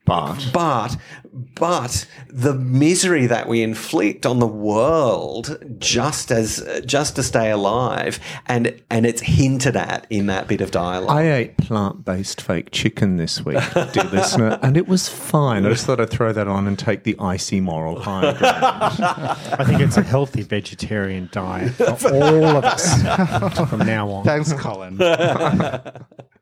[0.04, 0.96] But But
[1.36, 8.18] but the misery that we inflict on the world just as just to stay alive
[8.46, 11.16] and and it's hinted at in that bit of dialogue.
[11.16, 15.66] I ate plant based fake chicken this week, dear listener, and it was fine.
[15.66, 19.00] I just thought I'd throw that on and take the icy moral high ground.
[19.58, 24.24] I think it's a healthy vegetarian diet for all of us from now on.
[24.24, 24.98] Thanks, Colin.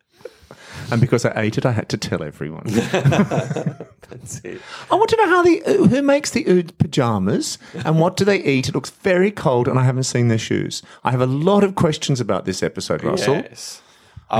[0.94, 2.62] and because I ate it, I had to tell everyone.
[2.66, 4.60] That's it.
[4.92, 8.24] I want to know how the uh, who makes the ood pajamas and what do
[8.24, 8.68] they eat?
[8.68, 10.84] It looks very cold, and I haven't seen their shoes.
[11.02, 13.34] I have a lot of questions about this episode, Russell.
[13.34, 13.82] Yes.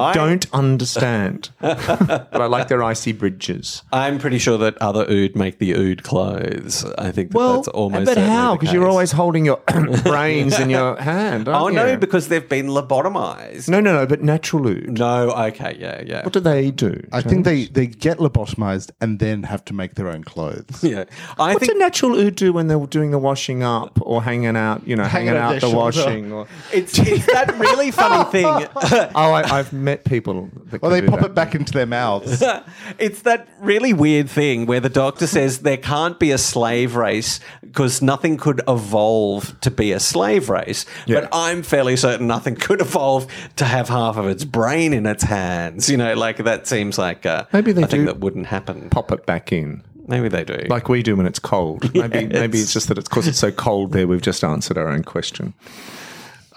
[0.02, 3.82] I don't understand, but I like their icy bridges.
[3.92, 6.84] I'm pretty sure that other ood make the ood clothes.
[6.98, 8.06] I think that that's almost.
[8.06, 8.56] but how?
[8.56, 9.60] Because you're always holding your
[10.04, 11.48] brains in your hand.
[11.48, 11.96] Oh aren't no, you?
[11.98, 13.68] because they've been lobotomized.
[13.68, 14.06] no, no, no.
[14.06, 14.98] But natural ood.
[14.98, 16.22] No, okay, yeah, yeah.
[16.24, 17.00] What do they do?
[17.12, 20.82] I think they, they get lobotomized and then have to make their own clothes.
[20.82, 21.04] yeah.
[21.38, 24.56] I What think do natural ood do when they're doing the washing up or hanging
[24.56, 24.86] out?
[24.86, 25.76] You know, hanging, Hanging out out the shoulder.
[25.76, 26.32] washing.
[26.32, 28.44] Or, it's, it's that really funny thing.
[29.14, 30.48] oh, I, I've met people.
[30.70, 31.26] That Well, they pop that.
[31.26, 32.42] it back into their mouths.
[32.98, 37.38] it's that really weird thing where the doctor says there can't be a slave race
[37.62, 40.86] because nothing could evolve to be a slave race.
[41.06, 41.20] Yeah.
[41.20, 45.22] But I'm fairly certain nothing could evolve to have half of its brain in its
[45.24, 45.88] hands.
[45.90, 48.06] You know, like that seems like uh, Maybe they I think do.
[48.06, 48.88] that wouldn't happen.
[48.90, 49.82] Pop it back in.
[50.06, 50.66] Maybe they do.
[50.68, 51.82] like we do when it's cold.
[51.94, 54.06] Maybe maybe it's just that it's because it's so cold there.
[54.06, 55.54] We've just answered our own question.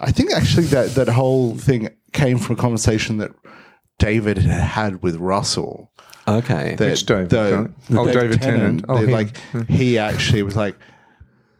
[0.00, 3.32] I think actually that, that whole thing came from a conversation that
[3.98, 5.90] David had had with Russell.
[6.26, 6.74] okay.
[6.76, 7.30] That Which David?
[7.30, 8.84] the- Oh, the David Tennant.
[8.88, 9.36] Oh, they, like
[9.68, 10.76] he actually was like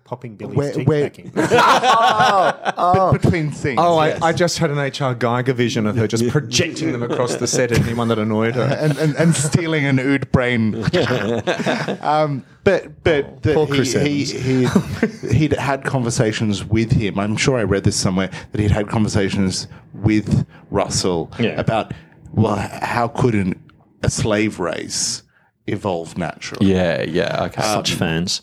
[0.08, 1.30] Popping Billy's Where- teeth where- back in.
[1.34, 3.78] but between things.
[3.78, 4.22] Oh, yes.
[4.22, 7.46] I, I just had an HR Giger vision of her just projecting them across the
[7.46, 8.62] set at anyone that annoyed her.
[8.62, 10.76] and, and, and stealing an ood brain.
[12.00, 17.18] um, but but the, he, he, he, he'd had conversations with him.
[17.18, 21.60] I'm sure I read this somewhere that he'd had conversations with Russell Yeah.
[21.60, 21.92] about,
[22.32, 23.62] well, how could an,
[24.02, 25.22] a slave race
[25.66, 26.64] evolve naturally?
[26.72, 27.60] yeah, yeah, okay.
[27.60, 28.40] Such fans.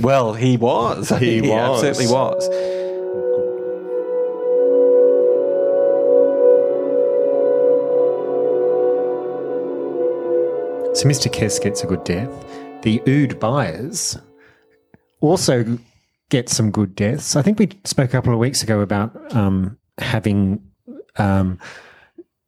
[0.00, 1.08] Well, he was.
[1.18, 1.82] He was.
[1.84, 2.44] absolutely was.
[10.98, 11.32] So Mr.
[11.32, 12.30] Kess gets a good death.
[12.82, 14.18] The Ood buyers
[15.20, 15.78] also
[16.30, 17.36] get some good deaths.
[17.36, 20.60] I think we spoke a couple of weeks ago about um, having,
[21.16, 21.58] um,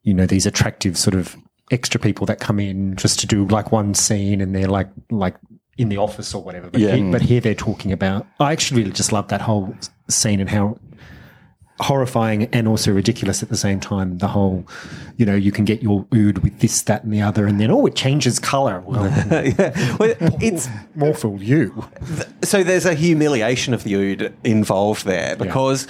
[0.03, 1.37] you know, these attractive sort of
[1.71, 5.35] extra people that come in just to do like one scene and they're like like
[5.77, 6.69] in the office or whatever.
[6.69, 6.95] But, Yeah.
[6.95, 7.25] he- but mm.
[7.25, 8.27] here they're talking about.
[8.39, 9.75] I actually really just love that whole
[10.09, 10.77] scene and how
[11.81, 14.17] horrifying and also ridiculous at the same time.
[14.19, 14.65] The whole,
[15.17, 17.71] you know, you can get your ood with this, that, and the other, and then
[17.71, 18.81] oh, it changes color.
[18.81, 19.97] Well, yeah.
[19.97, 21.85] Well, it's more for you.
[22.43, 25.87] so there's a humiliation of the ood involved there because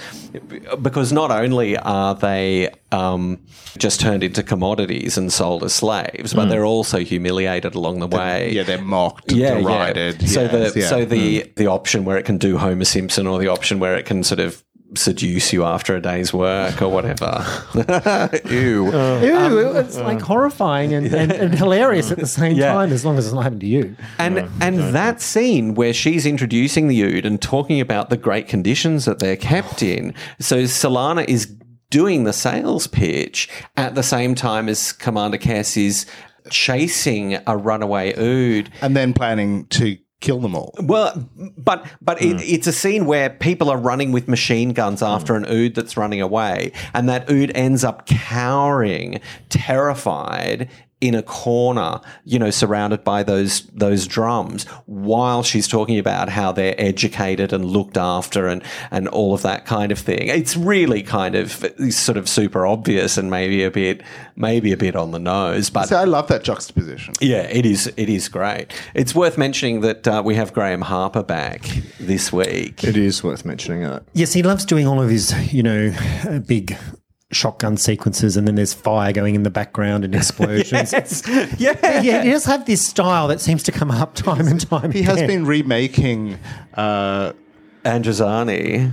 [0.80, 3.38] because not only are they um,
[3.78, 8.50] just turned into commodities and sold as slaves, but they're also humiliated along the way.
[8.52, 10.22] Yeah, they're mocked, yeah, derided.
[10.22, 10.28] Yeah.
[10.28, 10.86] So yes, the yeah.
[10.86, 14.06] so the the option where it can do Homer Simpson or the option where it
[14.06, 14.62] can sort of
[14.94, 17.44] seduce you after a day's work or whatever.
[18.50, 18.90] Ew.
[18.92, 22.72] Uh, Ew, um, it's like uh, horrifying and, and, and hilarious at the same Yeah.
[22.72, 23.96] time, as long as it's not happening to you.
[24.18, 29.04] And and that scene where she's introducing the Ood and talking about the great conditions
[29.06, 30.14] that they're kept in.
[30.40, 31.54] So Solana is
[31.90, 36.06] doing the sales pitch at the same time as Commander Kess is
[36.50, 38.70] chasing a runaway Ood.
[38.80, 40.72] and then planning to kill them all.
[40.80, 42.38] Well, but but it, hmm.
[42.40, 45.06] it's a scene where people are running with machine guns hmm.
[45.06, 50.70] after an Ood that's running away, and that Ood ends up cowering, terrified.
[51.02, 56.52] In a corner, you know, surrounded by those those drums, while she's talking about how
[56.52, 60.28] they're educated and looked after, and and all of that kind of thing.
[60.28, 61.50] It's really kind of
[61.90, 64.02] sort of super obvious and maybe a bit
[64.36, 67.14] maybe a bit on the nose, but So I love that juxtaposition.
[67.20, 67.92] yeah, it is.
[67.96, 68.68] It is great.
[68.94, 71.62] It's worth mentioning that uh, we have Graham Harper back
[71.98, 72.84] this week.
[72.84, 74.04] It is worth mentioning that.
[74.14, 75.92] Yes, he loves doing all of his, you know,
[76.28, 76.76] uh, big
[77.32, 80.92] shotgun sequences, and then there's fire going in the background and explosions.
[81.58, 84.90] yeah, yeah, he does have this style that seems to come up time and time
[84.90, 84.92] again.
[84.92, 86.38] He has been remaking
[86.74, 87.32] uh,
[87.84, 88.92] Androzani.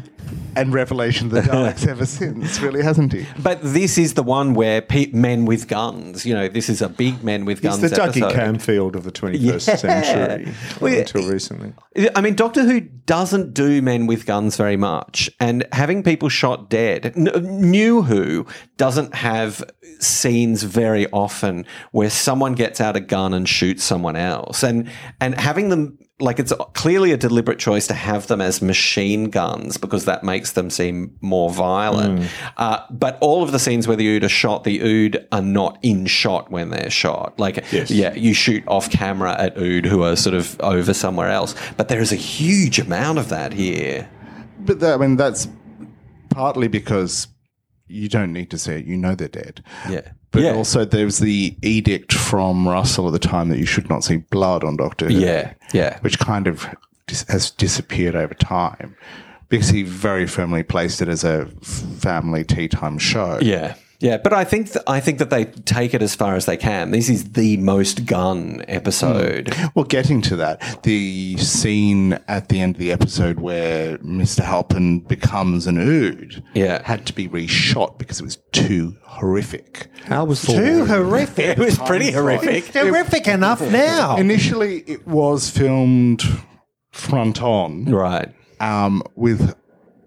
[0.56, 3.26] and Revelation of the Daleks ever since, really, hasn't he?
[3.42, 6.26] But this is the one where pe- men with guns.
[6.26, 7.82] You know, this is a big men with guns.
[7.82, 8.34] the Dougie episode.
[8.34, 9.76] Camfield of the 21st Yeah.
[9.76, 11.74] century Well, until recently.
[12.16, 16.70] I mean, Doctor Who doesn't do men with guns very much, and having people shot
[16.70, 17.14] dead.
[17.16, 18.46] N- New Who
[18.78, 19.64] doesn't have
[20.00, 25.34] scenes very often where someone gets out a gun and shoots someone else, and and
[25.36, 30.06] having them like it's clearly a deliberate choice to have them as machine guns because
[30.06, 32.30] that makes them seem more violent.
[32.58, 35.78] Uh, but all of the scenes where the Ood are shot, the Ood are not
[35.82, 37.40] in shot when they're shot.
[37.40, 41.56] Like, yeah, you shoot off camera at Ood who are sort of over somewhere else,
[41.78, 44.10] but there is a huge amount of that here.
[44.60, 45.48] But that, I mean, that's
[46.30, 47.28] partly because
[47.90, 48.86] you don't need to see it.
[48.86, 49.64] You know they're dead.
[49.90, 50.12] Yeah.
[50.32, 50.54] But yeah.
[50.54, 54.18] also, there was the edict from Russell at the time that you should not see
[54.18, 55.16] blood on Doctor Who.
[55.16, 56.00] Yeah, yeah.
[56.02, 56.68] Which kind of
[57.08, 58.96] dis- has disappeared over time
[59.50, 63.40] because he very firmly placed it as a family tea time show.
[63.42, 63.76] Yeah.
[64.02, 66.56] Yeah, but I think th- I think that they take it as far as they
[66.56, 66.92] can.
[66.92, 69.54] This is the most gun episode.
[69.76, 74.40] Well, getting to that, the scene at the end of the episode where Mr.
[74.42, 76.82] Halpen becomes an Ood Yeah.
[76.86, 79.90] had to be reshot because it was too horrific.
[80.06, 81.46] How was Too horrific.
[81.58, 82.68] It was pretty horrific.
[82.74, 84.16] horrific enough now.
[84.16, 86.24] Initially, it was filmed
[86.92, 88.30] front on, Right.
[88.62, 89.56] um, with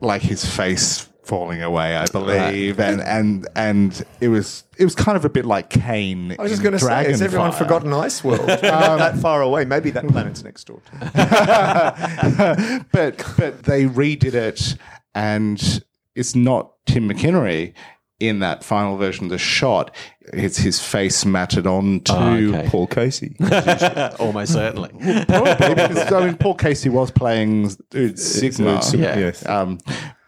[0.00, 5.16] like his face falling away, I believe, and and and it was it was kind
[5.16, 6.34] of a bit like Kane.
[6.38, 8.46] I was just going to say, has everyone forgotten Ice World?
[8.48, 9.64] Not that far away.
[9.64, 10.80] Maybe that planet's next door.
[10.90, 14.76] To but but they redid it,
[15.14, 15.82] and
[16.14, 17.72] it's not Tim McInnerny
[18.20, 19.94] in that final version of the shot.
[20.32, 22.12] It's his face matted onto.
[22.12, 22.68] okay.
[22.68, 23.34] Paul Kasey.
[24.20, 24.90] Almost certainly.
[25.26, 29.18] Probably because I mean Paul Kasey was playing Ood Sigma, Yeah.
[29.18, 29.46] Yes.
[29.46, 29.78] um,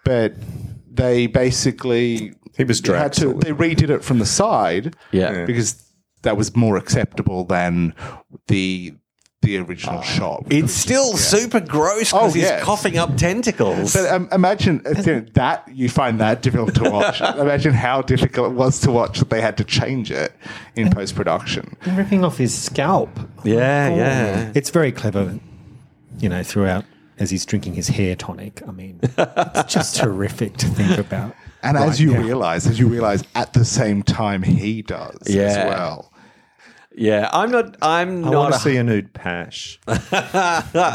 [0.05, 0.35] but
[0.95, 3.35] they basically He was had to.
[3.35, 5.45] They redid it from the side, Yeah.
[5.45, 5.83] because
[6.23, 7.95] that was more acceptable than
[8.49, 8.95] the
[9.43, 10.43] the original shot.
[10.49, 12.63] It's still super gross because Oh, he's yes.
[12.65, 13.93] coughing up tentacles.
[13.93, 17.21] But um, imagine uh, you know, that you find that difficult to watch.
[17.39, 20.33] imagine how difficult it was to watch that they had to change it
[20.77, 21.77] in post production.
[21.87, 23.11] ripping off his scalp.
[23.45, 24.53] yeah, yeah.
[24.55, 25.39] It's very clever,
[26.19, 26.87] you know, throughout
[27.19, 28.63] as he's drinking his hair tonic.
[28.67, 31.35] I mean, it's just terrific to think about.
[31.63, 32.19] And Right, as you yeah.
[32.23, 36.13] realize, as you realize, at the same time he does as well.
[36.97, 37.77] Yeah, I'm not.
[37.83, 38.35] I'm I not.
[38.35, 39.81] want to a- see a nude Pash.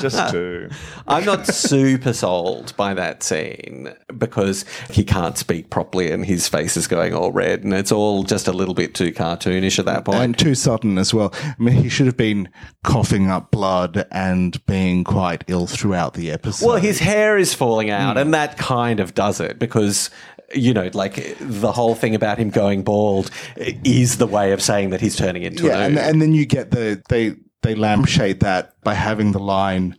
[0.01, 0.69] Just do.
[1.07, 6.77] I'm not super sold by that scene because he can't speak properly and his face
[6.77, 10.05] is going all red and it's all just a little bit too cartoonish at that
[10.05, 10.19] point.
[10.19, 11.33] And too sudden as well.
[11.43, 12.49] I mean, he should have been
[12.83, 16.65] coughing up blood and being quite ill throughout the episode.
[16.65, 18.19] well, his hair is falling out Hmm.
[18.19, 20.09] and that kind of does it because.
[20.53, 24.89] You know, like the whole thing about him going bald is the way of saying
[24.91, 26.03] that he's turning into yeah, an and, Ood.
[26.05, 29.97] and then you get the they they lampshade that by having the line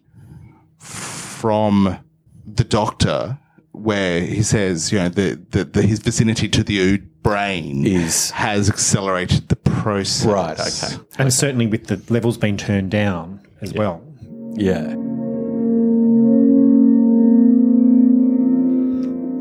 [0.78, 1.98] from
[2.46, 3.38] the doctor
[3.72, 8.30] where he says, you know, the, the, the his vicinity to the Ood brain Is-
[8.32, 10.26] has accelerated the process.
[10.26, 11.02] right, okay.
[11.18, 14.02] And certainly with the levels being turned down as well.
[14.54, 14.94] Yeah.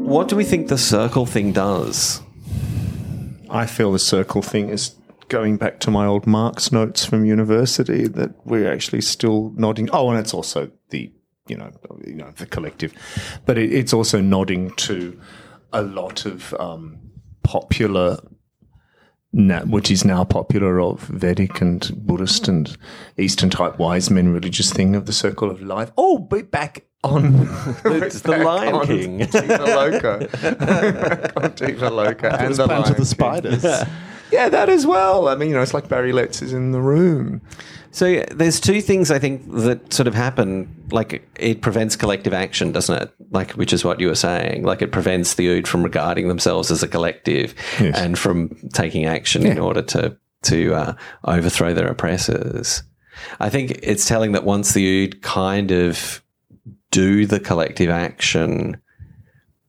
[0.09, 2.23] What do we think the circle thing does?
[3.47, 4.95] I feel the circle thing is
[5.27, 9.87] going back to my old Marx notes from university that we're actually still nodding.
[9.93, 11.13] Oh, and it's also the
[11.47, 11.69] you know
[12.07, 12.91] you know the collective,
[13.45, 15.21] but it, it's also nodding to
[15.73, 16.97] a lot of um,
[17.43, 18.17] popular.
[19.31, 22.75] Na- which is now popular of Vedic and Buddhist and
[23.15, 25.91] Eastern type wise men religious thing of the circle of life.
[25.99, 27.35] Oh, but back on
[27.85, 29.17] It's the Lion on King.
[29.19, 31.33] Diva Loca.
[31.43, 32.41] on Diva Loca.
[32.41, 33.05] and the Lion of the King.
[33.05, 33.63] Spiders.
[34.31, 35.27] Yeah, that as well.
[35.27, 37.41] I mean, you know, it's like Barry Letts is in the room.
[37.91, 40.67] So there's two things I think that sort of happen.
[40.91, 43.11] Like it prevents collective action, doesn't it?
[43.31, 44.63] Like which is what you were saying.
[44.63, 47.97] Like it prevents the Ood from regarding themselves as a collective Yes.
[47.97, 50.93] and from taking action in order to to uh,
[51.25, 52.83] overthrow their oppressors.
[53.39, 56.21] I think it's telling that once the Ood kind of
[56.91, 58.81] do the collective action,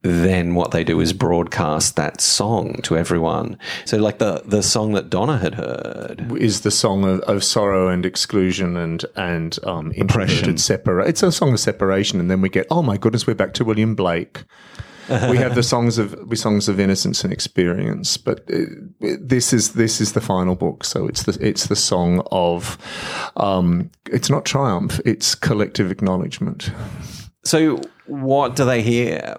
[0.02, 3.58] then what they do is broadcast that song to everyone.
[3.84, 6.32] So like the the song that Donna had heard.
[6.38, 10.54] Is the song of, of sorrow and exclusion and and um, Oppression.
[10.54, 13.52] separa- It's a song of separation, and then we get oh my goodness, we're back
[13.54, 14.44] to William Blake.
[15.28, 18.58] we have the songs of we songs of innocence and experience, but uh
[19.00, 22.78] this is this is the final book, so it's the it's the song of
[23.36, 26.70] um, it's not triumph, it's collective acknowledgement.
[27.44, 29.36] So what do they hear?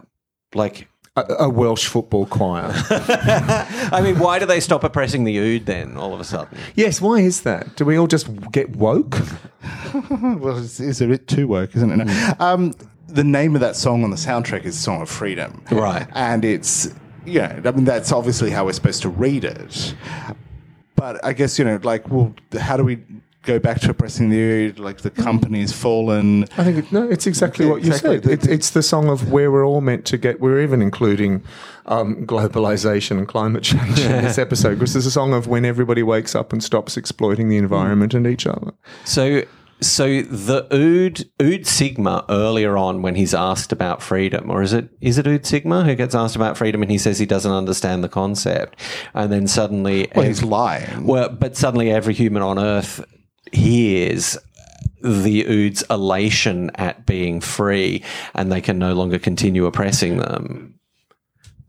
[0.53, 2.71] Like A, a Welsh football choir.
[2.89, 6.57] I mean, why do they stop oppressing the Ood then all of a sudden?
[6.75, 7.75] yes, why is that?
[7.75, 9.19] Do we all just get woke?
[10.11, 12.09] well, it's, it's a bit too woke, isn't it?
[12.09, 12.41] Hmm.
[12.41, 12.73] Um,
[13.07, 16.07] the name of that song on the soundtrack is "Song of Freedom," Right.
[16.13, 16.93] And it's
[17.25, 19.93] you know, I mean, that's obviously how we're supposed to read it.
[20.95, 22.99] But I guess you know, like, well, how do we
[23.43, 24.79] go back to oppressing the Ood?
[24.79, 26.43] Like, the company's fallen.
[26.57, 28.21] I think it, no, it's exactly what you Exactly.
[28.21, 28.31] said.
[28.45, 30.39] It, it's the song of where we're all meant to get.
[30.39, 31.43] We're even including
[31.85, 36.03] um, globalization and climate change in this episode, because it's a song of when everybody
[36.03, 38.71] wakes up and stops exploiting the environment and each other.
[39.05, 39.43] So
[39.83, 44.89] So the Ood Ood Sigma earlier on when he's asked about freedom, or is it
[45.01, 48.03] is it Ood Sigma who gets asked about freedom and he says he doesn't understand
[48.03, 48.79] the concept,
[49.15, 51.07] and then suddenly Well, he's lying.
[51.07, 53.03] well, but suddenly every human on Earth
[53.51, 54.37] hears
[55.03, 58.03] the Ood's elation at being free,
[58.35, 60.75] and they can no longer continue oppressing them.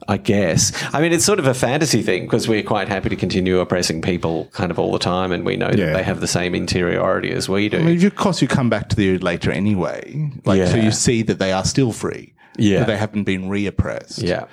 [0.08, 0.72] I guess.
[0.92, 4.02] I mean, it's sort of a fantasy thing because we're quite happy to continue oppressing
[4.02, 5.86] people kind of all the time, and we know Yeah.
[5.86, 7.78] that they have the same interiority as we do.
[7.78, 10.30] I mean, of course, you come back to the Ood later anyway.
[10.44, 12.34] Like, so you see that they are still free.
[12.58, 12.82] Yeah.
[12.82, 14.24] They haven't been reoppressed.
[14.24, 14.46] Yeah.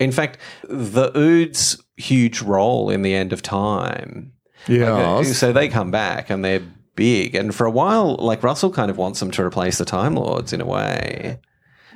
[0.00, 4.32] In fact, the Ood's huge role in the end of time.
[4.68, 4.92] Yeah.
[4.92, 6.62] Like, uh, so they come back and they're
[6.94, 7.34] big.
[7.34, 10.52] And for a while, like Russell kind of wants them to replace the Time Lords
[10.52, 11.38] in a way.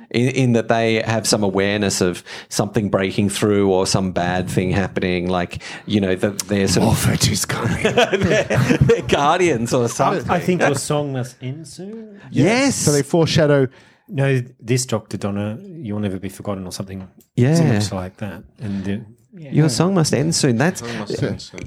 [0.09, 4.71] In, in that they have some awareness of something breaking through or some bad thing
[4.71, 7.83] happening, like you know that they're sort of is coming.
[7.83, 10.29] they're, they're guardians or something.
[10.31, 12.21] I think your song must end soon.
[12.31, 13.67] yes, So they foreshadow.
[14.07, 17.05] No, this Doctor Donna, you'll never be forgotten, or something
[17.35, 17.55] Yeah.
[17.55, 18.43] similar to like that.
[18.59, 19.05] And the,
[19.37, 19.51] yeah.
[19.51, 20.57] your song must end soon.
[20.57, 20.81] That's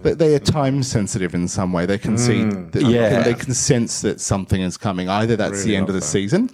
[0.03, 1.87] They, they are time sensitive in some way.
[1.87, 3.23] They can see, that, Yeah.
[3.23, 5.09] they can sense that something is coming.
[5.09, 6.51] Either that's the end of the season,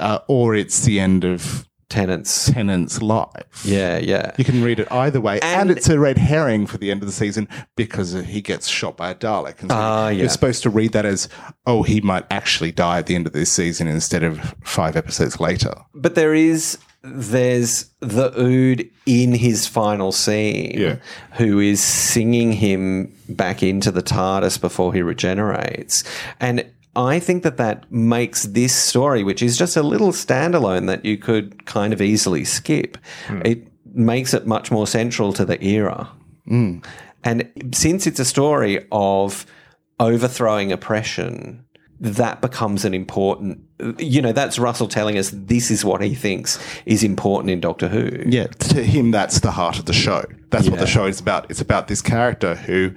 [0.00, 2.50] uh, or it's the end of tenants.
[2.50, 3.62] Tennant's life.
[3.66, 4.32] Yeah, yeah.
[4.38, 7.02] You can read it either way, and, And- it's a red herring for the end
[7.02, 9.60] of the season because he gets shot by a Dalek.
[9.60, 10.20] And so Ah, yeah.
[10.20, 11.28] You're supposed to read that as,
[11.66, 15.38] oh, he might actually die at the end of this season instead of five episodes
[15.38, 15.74] later.
[15.94, 20.96] But there is there's the Ood in his final scene Yeah.
[21.32, 26.04] who is singing him back into the TARDIS before he regenerates.
[26.40, 31.04] And I think that that makes this story, which is just a little standalone that
[31.04, 33.40] you could kind of easily skip, hmm.
[33.44, 36.08] it makes it much more central to the era.
[36.46, 36.78] Hmm.
[37.24, 39.46] And since it's a story of
[40.00, 41.64] overthrowing oppression,
[42.02, 43.60] that becomes an important,
[43.96, 47.88] you know, that's Russell telling us this is what he thinks is important in Doctor
[47.88, 48.24] Who.
[48.28, 50.24] Yeah, to him, that's the heart of the show.
[50.50, 51.48] That's what the show is about.
[51.48, 52.90] It's about this character who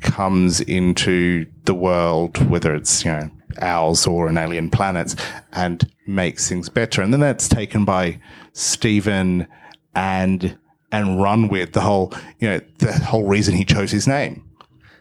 [0.00, 3.30] comes into the world, whether it's, you know,
[3.60, 5.14] ours or an alien planet,
[5.52, 7.02] and makes things better.
[7.02, 8.20] And then that's taken by
[8.52, 9.46] Stephen
[9.94, 10.58] and
[10.92, 14.49] and run with the whole, you know, the whole reason he chose his name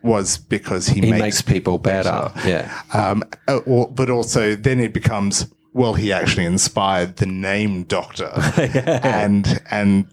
[0.04, 2.32] was because he, He makes, makes people better.
[2.46, 2.82] Yeah.
[2.94, 8.32] um, uh, or, but also then it becomes well, he actually inspired the name Doctor,
[9.04, 10.08] and and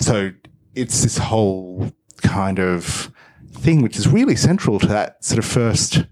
[0.00, 0.30] so
[0.74, 3.10] it's this whole kind of
[3.52, 6.06] thing which is really central to that sort of first,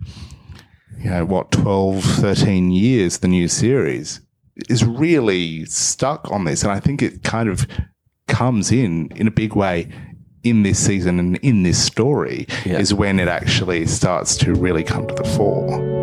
[0.99, 4.21] you know, what 12, 13 years the new series
[4.69, 7.67] is really stuck on this, and I think it kind of
[8.29, 9.91] comes in in a big way
[10.43, 12.79] in this season and in this story Yeah.
[12.79, 15.99] is when it actually starts to really come to the fore.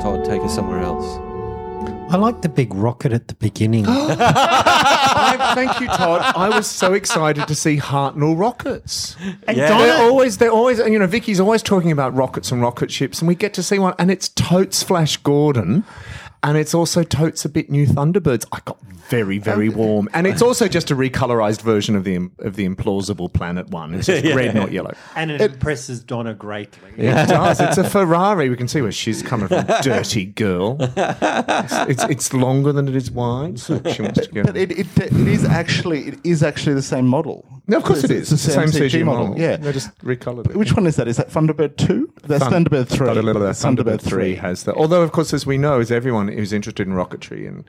[0.00, 1.18] Todd, take us somewhere else.
[2.12, 3.84] I like the big rocket at the beginning.
[5.54, 6.32] Thank you, Todd.
[6.36, 9.16] I was so excited to see Hartnell rockets.
[9.46, 9.76] and Yeah.
[9.78, 13.28] They're always, they're always, you know, Vicky's always talking about rockets and rocket ships, and
[13.28, 15.84] we get to see one, and it's totes Flash Gordon,
[16.42, 18.46] and it's also totes a bit new Thunderbirds.
[18.52, 18.80] I got
[19.10, 23.32] very, very warm, and it's also just a recolorized version of the of the implausible
[23.32, 23.94] planet one.
[23.94, 24.94] It's just red, not yellow.
[25.16, 26.90] and it impresses Donna greatly.
[26.96, 27.60] It does.
[27.60, 28.48] It's a Ferrari.
[28.48, 29.66] We can see where she's coming from.
[29.82, 30.76] Dirty girl.
[30.80, 33.58] It's, it's, it's longer than it is wide.
[33.58, 34.46] So she wants to get.
[34.46, 37.44] But it, it, it is actually it is actually the same model.
[37.70, 39.28] No, of course It's the It's the same same CG CG model.
[39.28, 39.56] model, yeah.
[39.56, 40.56] they just recolored it.
[40.56, 41.08] Which one is that?
[41.08, 42.12] Is that Thunderbird two?
[42.24, 43.06] That's Thun- Thunderbird three.
[43.06, 44.74] Thunderbird, three has that.
[44.76, 47.64] Although, of course, as we know, as everyone who's interested in rocketry and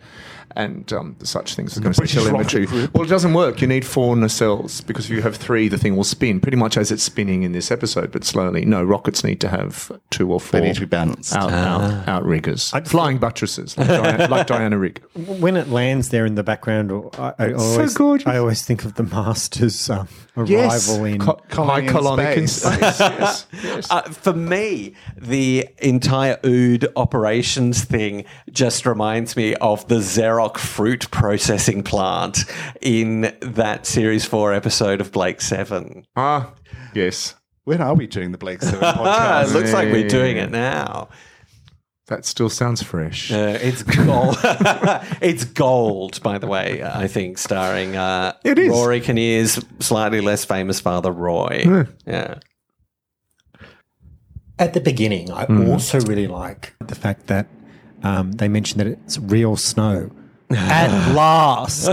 [0.56, 2.66] and um, such things is going to say British telemetry.
[2.94, 3.62] Well, it doesn't work.
[3.62, 6.78] You need four nacelles because if you have three, the thing will spin pretty much
[6.78, 8.66] as it's spinning in this episode, but slowly.
[8.66, 10.60] No, rockets need to have two or four.
[10.60, 11.36] They need to be balanced.
[11.36, 15.02] out, out, outriggers, flying buttresses, like, Diana, like Diana Rigg.
[15.16, 18.28] When it lands there in the background, I, I always, gorgeous.
[18.28, 21.20] I always think of the Masters um, arrival Yes, in.
[21.20, 22.96] Co- Colony high in colonic in space.
[22.96, 23.00] space.
[23.00, 23.88] yes, yes.
[23.92, 30.00] Uh, for me, the entire Ood operations thing just reminds me of the
[30.50, 32.40] Xerox fruit processing plant
[32.82, 36.06] in that series four episode of Blake Seven.
[36.16, 36.54] ah,
[36.94, 37.36] yes.
[37.64, 41.10] When are we doing the Blake Seven Ah, it looks like we're doing it now.
[42.08, 43.32] That still sounds fresh.
[43.32, 44.36] Uh, it's gold.
[45.22, 46.84] it's gold, by the way.
[46.84, 48.70] I think starring uh, It is.
[48.70, 51.86] Rory Kinnear's slightly less famous father, Roy.
[52.06, 52.40] Yeah.
[54.60, 55.70] At the beginning, I Mm.
[55.72, 57.48] also really like the fact that
[58.04, 60.10] um, they mention that it's real snow.
[60.56, 61.90] At last,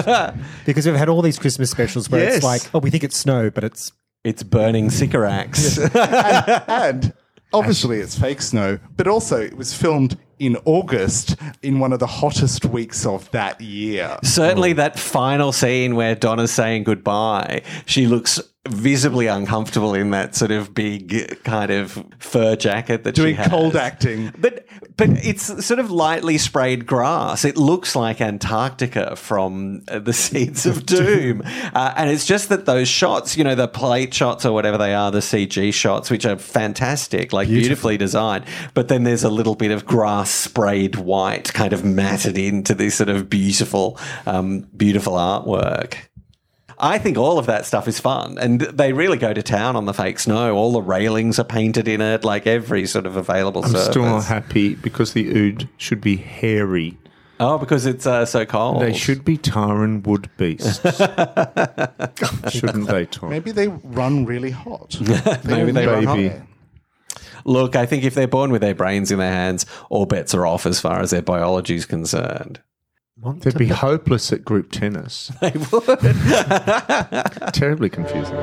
[0.67, 2.37] because we've had all these Christmas specials where Yes.
[2.37, 3.93] it's like, oh, we think it's snow, but it's
[4.25, 5.79] It's burning Sycorax.
[5.95, 7.13] and
[7.53, 12.07] obviously it's fake snow, but also it was filmed in August in one of the
[12.07, 14.19] hottest weeks of that year.
[14.23, 14.77] Certainly, mm.
[14.77, 20.75] that final scene where Donna's saying goodbye, she looks visibly uncomfortable in that sort of
[20.75, 23.49] big kind of fur jacket that Doing she has.
[23.49, 24.33] cold acting.
[24.39, 24.67] But
[24.97, 27.45] but it's sort of lightly sprayed grass.
[27.45, 32.67] It looks like Antarctica from uh, the Seeds of Doom, uh, and it's just that
[32.67, 36.27] those shots, you know, the plate shots or whatever they are, the CG shots, which
[36.27, 38.45] are fantastic, like beautifully designed.
[38.75, 42.97] But then there's a little bit of grass sprayed white, kind of matted into this
[42.97, 46.08] sort of beautiful, um, beautiful artwork.
[46.81, 49.87] I think all of that stuff is fun, and they really go to town on
[49.87, 50.57] the fake snow.
[50.57, 53.89] All the railings are painted in it, like every sort of available I'm surface.
[53.89, 56.97] still not happy because the ood should be hairy.
[57.41, 58.83] Oh, because it's uh, so cold.
[58.83, 60.81] They should be Taran wood beasts.
[62.53, 63.31] Shouldn't they, Tom?
[63.31, 64.97] Maybe they run really hot.
[65.45, 66.43] Maybe they run hot.
[67.45, 70.47] Look, I think if they're born with their brains in their hands, all bets are
[70.47, 72.61] off as far as their biology is concerned.
[73.41, 75.33] They'd be hopeless at group tennis.
[75.41, 75.85] They would.
[77.53, 78.37] Terribly confusing.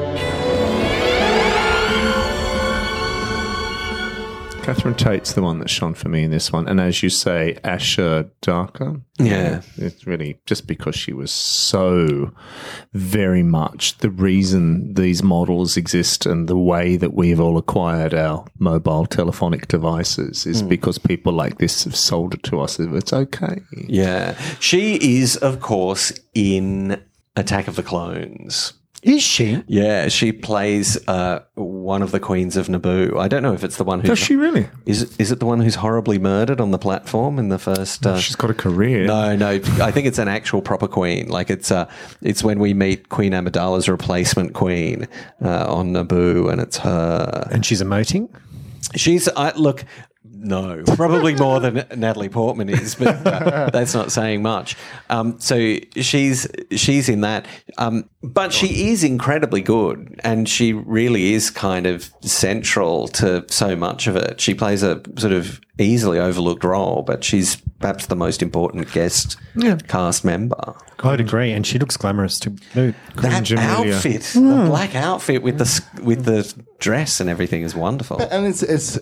[4.66, 6.68] Catherine Tate's the one that shone for me in this one.
[6.68, 9.00] And as you say, Ayesha Dharker.
[9.20, 9.62] Yeah.
[9.78, 12.32] It's really just because she was so
[12.92, 18.44] very much the reason these models exist and the way that we've all acquired our
[18.58, 20.68] mobile telephonic devices is hmm.
[20.68, 22.80] because people like this have sold it to us.
[22.80, 23.62] It's okay.
[23.72, 24.36] yeah.
[24.60, 27.00] She is, of course, in
[27.36, 28.74] Attack of the Clones.
[29.06, 29.64] Is she?
[29.68, 33.20] Yeah, she plays uh, one of the queens of Naboo.
[33.20, 34.08] I don't know if it's the one who.
[34.08, 34.68] Does she really?
[34.88, 35.16] is.
[35.20, 38.04] Is it the one who's horribly murdered on the platform in the first?
[38.04, 39.06] Uh, She's got a career.
[39.06, 39.50] No, no.
[39.50, 41.28] I think it's an actual proper queen.
[41.28, 41.88] Like it's uh,
[42.24, 45.08] it's when we meet Queen Amidala's replacement queen
[45.40, 47.48] uh, on Naboo, and it's her.
[47.52, 48.28] And she's emoting?
[48.96, 49.86] She's I look.
[50.46, 54.76] No, probably more than Natalie Portman is, but uh, that's not saying much.
[55.10, 57.48] Um, so she's she's in that,
[57.80, 63.76] um, but she is incredibly good, and she really is kind of central to so
[63.76, 64.40] much of it.
[64.40, 69.38] She plays a sort of easily overlooked role, but she's perhaps the most important guest
[69.88, 70.76] cast member.
[71.00, 71.52] I'd agree.
[71.52, 72.96] And she looks glamorous to boot.
[73.16, 73.94] That Jamillia.
[73.94, 78.22] outfit, the black outfit with the with the dress and everything is wonderful.
[78.22, 79.00] And it's, it's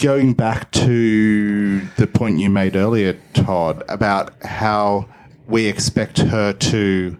[0.00, 5.06] going back to the point you made earlier, Todd, about how
[5.46, 7.18] we expect her to,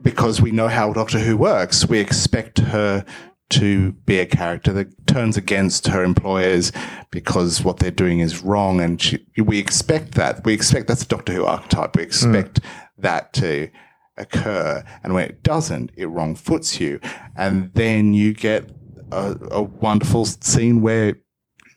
[0.00, 3.04] because we know how Doctor Who works, we expect her
[3.50, 6.72] to be a character that turns against her employers
[7.10, 8.80] because what they're doing is wrong.
[8.80, 10.44] And she, we expect that.
[10.44, 11.96] We expect that's a Doctor Who archetype.
[11.96, 12.60] We expect
[12.96, 13.68] that to
[14.16, 14.82] occur.
[15.02, 16.98] And when it doesn't, it wrong foots you.
[17.36, 18.70] And then you get
[19.12, 21.16] a, a wonderful scene where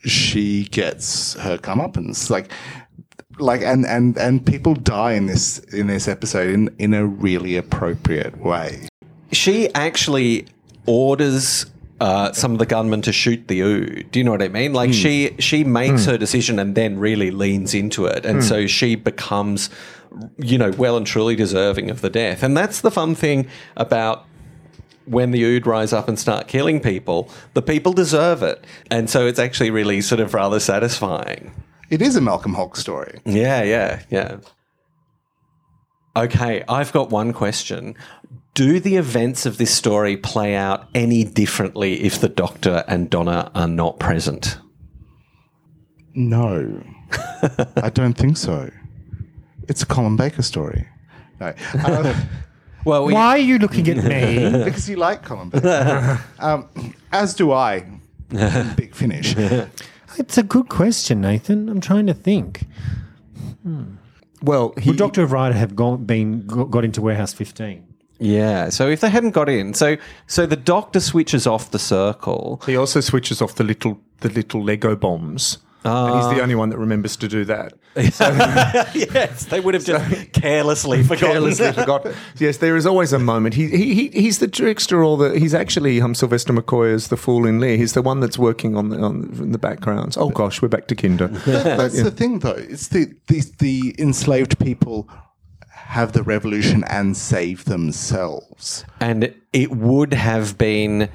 [0.04, 2.30] she gets her comeuppance.
[2.30, 2.52] Like,
[3.40, 7.56] like, and, and, and people die in this, in this episode in, in a really
[7.56, 8.88] appropriate way.
[9.32, 10.48] she actually
[10.86, 11.66] orders
[12.00, 14.12] uh, some of the gunmen to shoot the Ood.
[14.12, 14.74] Do you know what I mean?
[14.74, 14.94] Like hmm.
[14.94, 16.12] she she makes hmm.
[16.12, 18.44] her decision and then really leans into it, and hmm.
[18.44, 19.70] so she becomes,
[20.38, 22.44] you know, well and truly deserving of the death.
[22.44, 24.26] And that's the fun thing about.
[25.08, 28.64] When the Ood rise up and start killing people, the people deserve it.
[28.92, 31.54] And so it's actually really sort of rather satisfying.
[31.90, 33.20] It is a Malcolm Hulke story.
[33.26, 34.38] Yeah, yeah, yeah.
[36.16, 37.96] Okay, I've got one question.
[38.54, 43.52] Do the events of this story play out any differently if the Doctor and Donna
[43.54, 44.58] are not present?
[46.16, 46.84] No,
[47.78, 48.72] I don't think so.
[49.70, 50.88] It's a Colin Baker story.
[51.40, 52.14] No, uh,
[52.86, 54.64] Well, we, Why are you looking at me?
[54.64, 56.68] because you like Colin Baker, um,
[57.12, 57.86] as do I.
[58.76, 59.36] Big finish.
[60.18, 61.70] it's a good question, Nathan.
[61.70, 62.66] I'm trying to think.
[64.42, 67.84] Well, he, Would Doctor Wright have gone, been got into Warehouse 15?
[68.20, 68.70] yeah.
[68.70, 69.98] So if they hadn't got in, so
[70.28, 72.62] so the Doctor switches off the circle.
[72.66, 75.58] he also switches off the little the little Lego bombs.
[75.88, 77.74] And he's the only one that remembers to do that.
[77.96, 81.30] yes, they would have just carelessly forgotten.
[81.30, 82.08] Carelessly forgot.
[82.38, 83.56] Yes, there is always a moment.
[83.56, 87.18] He, he, he he's the trickster, or the he's actually um, Sylvester McCoy is the
[87.18, 87.78] fool in Lear.
[87.78, 90.18] He's the one that's working on the on in the backgrounds.
[90.18, 91.28] Oh gosh, we're back to Kinder.
[91.46, 92.52] That's the thing, though.
[92.52, 95.10] It's the, the the enslaved people
[95.70, 98.84] have the revolution and save themselves.
[99.00, 101.10] and it would have been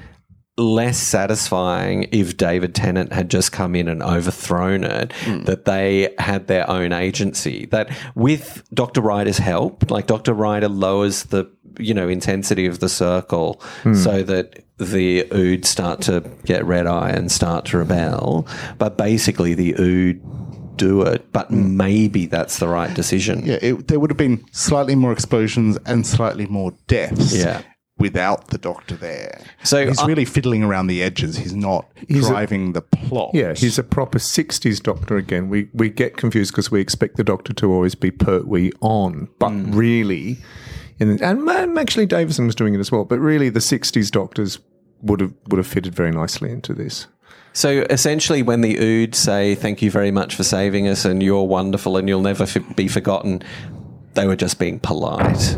[0.57, 5.43] less satisfying if David Tennant had just come in and overthrown it, hmm.
[5.43, 7.65] that they had their own agency.
[7.67, 9.01] That with Dr.
[9.01, 10.33] Ryder's help, like Dr.
[10.33, 11.49] Ryder lowers the
[11.79, 13.95] you know intensity of the circle hmm.
[13.95, 18.47] so that the Ood start to get red eye and start to rebel.
[18.77, 20.21] But basically the Ood
[20.77, 21.77] do it, but hmm.
[21.77, 23.45] maybe that's the right decision.
[23.45, 27.35] Yeah, it, there would have been slightly more explosions and slightly more deaths.
[27.35, 27.63] Yeah.
[28.03, 31.37] Without the doctor there, So he's I- really fiddling around the edges.
[31.37, 33.31] He's not He's a- driving the plot.
[33.33, 35.47] Yeah, he's a proper 60s doctor again.
[35.49, 39.51] We we get confused because we expect the doctor to always be pertwee on, but
[39.51, 39.73] mm.
[39.73, 40.37] really,
[40.99, 44.59] in, and man, actually Davison was doing it as well, but really the 60s doctors
[45.01, 47.07] would have would have fitted very nicely into this.
[47.53, 51.43] So essentially, when the Ood say, Thank you very much for saving us and you're
[51.47, 53.41] wonderful and you'll never f- be forgotten,
[54.15, 55.57] they were just being polite.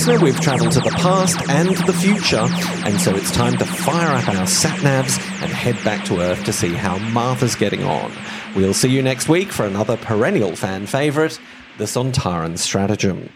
[0.00, 2.46] Listener, we've travelled to the past and the future,
[2.86, 6.42] and so it's time to fire up our sat navs and head back to Earth
[6.42, 8.10] to see how Martha's getting on.
[8.56, 11.38] We'll see you next week for another perennial fan favourite,
[11.76, 13.28] the Sontaran Stratagem.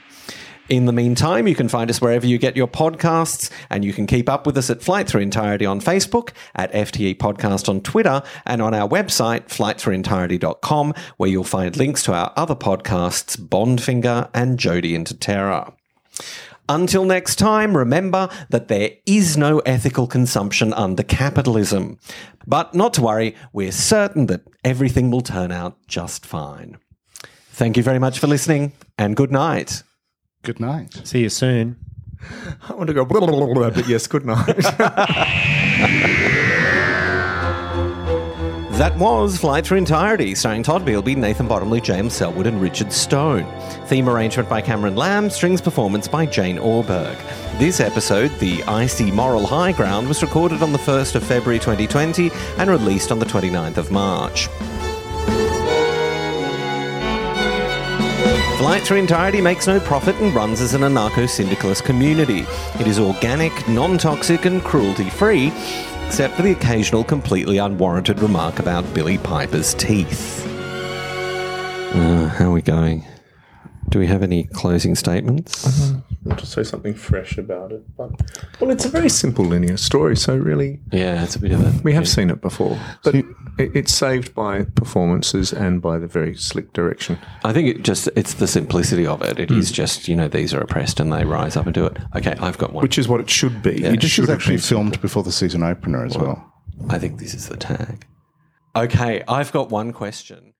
[0.70, 4.06] In the meantime, you can find us wherever you get your podcasts, and you can
[4.06, 8.22] keep up with us at Flight Through Entirety on Facebook, at FTE Podcast on Twitter,
[8.46, 14.58] and on our website, flightthroughentirety.com, where you'll find links to our other podcasts, Bondfinger and
[14.58, 15.70] Jodie into Terror.
[16.68, 21.98] Until next time, remember that there is no ethical consumption under capitalism.
[22.46, 26.78] But not to worry, we're certain that everything will turn out just fine.
[27.50, 29.82] Thank you very much for listening, and good night.
[30.42, 31.02] Good night.
[31.04, 31.76] See you soon.
[32.68, 34.64] I want to go, blah, blah, blah, blah, but yes, good night.
[38.78, 43.46] That was Flight Through Entirety, starring Todd Beelby, Nathan Bottomley, James Selwood, and Richard Stone.
[43.86, 47.16] Theme arrangement by Cameron Lamb, strings performance by Jane Orberg.
[47.60, 52.32] This episode, The Icy Moral High Ground, was recorded on the 1st of February 2020
[52.58, 54.48] and released on the 29th of March.
[58.58, 62.44] Flight Through Entirety makes no profit and runs as an anarcho syndicalist community.
[62.80, 65.52] It is organic, non toxic, and cruelty free,
[66.14, 70.46] except for the occasional completely unwarranted remark about Billie Piper's teeth.
[71.92, 73.04] Uh, how are we going?
[73.94, 75.64] Do we have any closing statements?
[75.64, 76.00] Uh-huh.
[76.10, 78.10] i want to say something fresh about it, but
[78.58, 81.80] well, it's a very simple linear story, so really Yeah, it's a bit of a.
[81.84, 83.24] we have seen it before, but it,
[83.56, 87.20] it's saved by performances and by the very slick direction.
[87.44, 89.38] I think it just it's the simplicity of it.
[89.38, 89.74] It is mm.
[89.74, 91.96] just you know these are oppressed and they rise up and do it.
[92.16, 92.82] Okay, I've got one.
[92.82, 93.84] which is what it should be.
[93.84, 96.52] It This should was have actually been- filmed before the season opener as well.
[96.88, 98.08] I think this is the tag.
[98.74, 100.52] Okay, I've got one question.